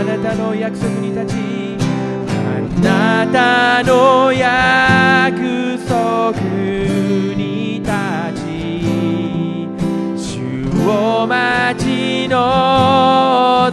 [0.00, 1.34] あなたの約束に立ち
[2.82, 6.40] あなたの約束
[7.36, 7.92] に立
[8.40, 8.48] ち
[10.16, 10.40] 主
[10.88, 13.69] を待ち望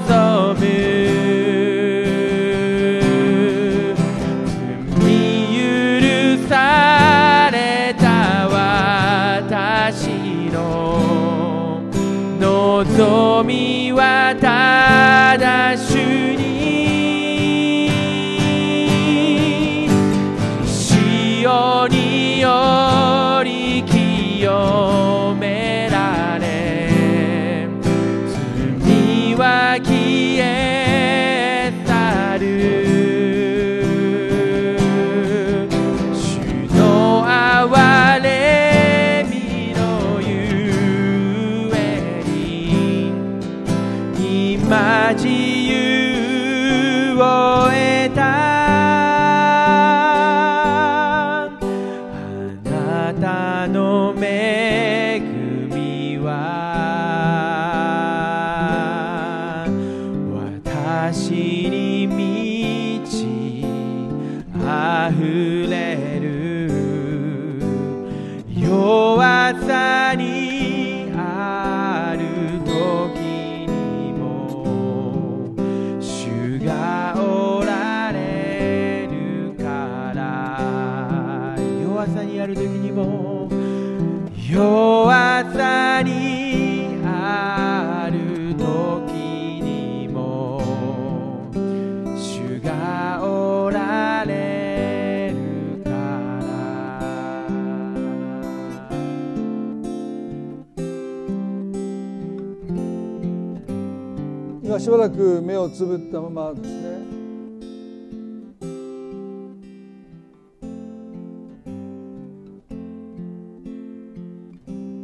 [105.67, 107.17] をつぶったままですね。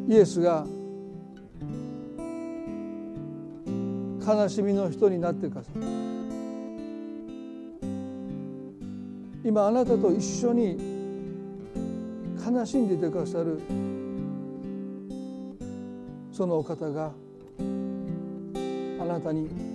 [0.07, 0.65] イエスが
[4.25, 5.81] 悲しみの人になってくださる
[9.43, 10.77] 今あなたと一緒に
[12.45, 13.59] 悲しんでいてくださる
[16.31, 17.11] そのお方が
[19.01, 19.72] あなたに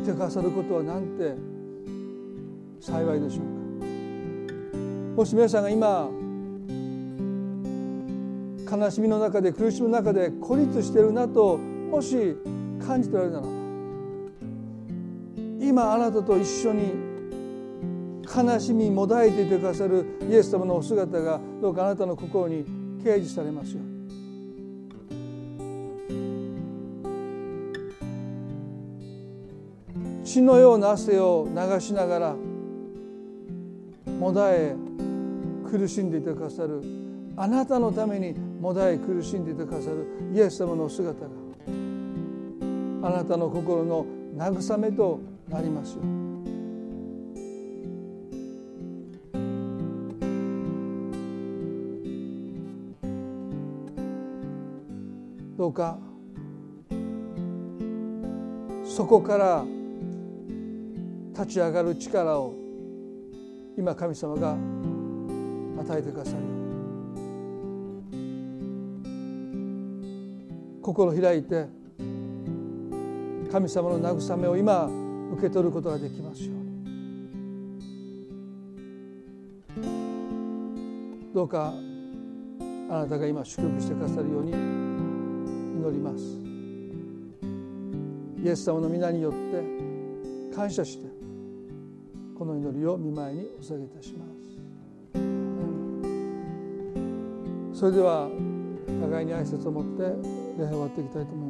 [0.00, 1.34] いてくださることはなんて
[2.80, 5.16] 幸いでしょうか？
[5.16, 6.08] もし皆さんが今
[8.70, 12.36] 悲しみの中で苦しみの中で孤立してるなともし
[12.86, 13.52] 感じておられるならば
[15.60, 16.94] 今あなたと一緒に
[18.24, 22.64] 悲しみもだえていてくださるイエス様のお姿がどうかあなたの心に
[23.02, 23.80] 掲示されますよ
[30.30, 32.36] 血のような汗を流しながら
[34.06, 34.76] もだえ
[35.68, 36.80] 苦しんでいてくださる
[37.36, 41.26] あなたのためにもだえ苦しんでいてくださるイエス様の姿が
[43.02, 44.06] あなたの心の
[44.36, 45.18] 慰めと
[45.48, 46.02] なりますよ。
[55.58, 55.98] どうか
[58.84, 59.64] そこから
[61.40, 62.54] 立ち上がる力を
[63.78, 64.58] 今神様が
[65.80, 66.60] 与えてくださるように。
[70.82, 71.66] 心開いて
[73.50, 74.84] 神様の慰めを今
[75.32, 76.60] 受け取ることができますように。
[81.32, 81.72] どうか
[82.90, 86.22] あなたが今祝福してくださるように祈ります。
[88.44, 91.09] イエス様の皆によって感謝して
[92.40, 94.24] この祈りを見舞いにお捧げいたしま
[97.74, 97.78] す。
[97.78, 98.30] それでは
[99.02, 100.04] 互いに挨拶を持って
[100.58, 101.49] 礼拝を終わっていきたいと思い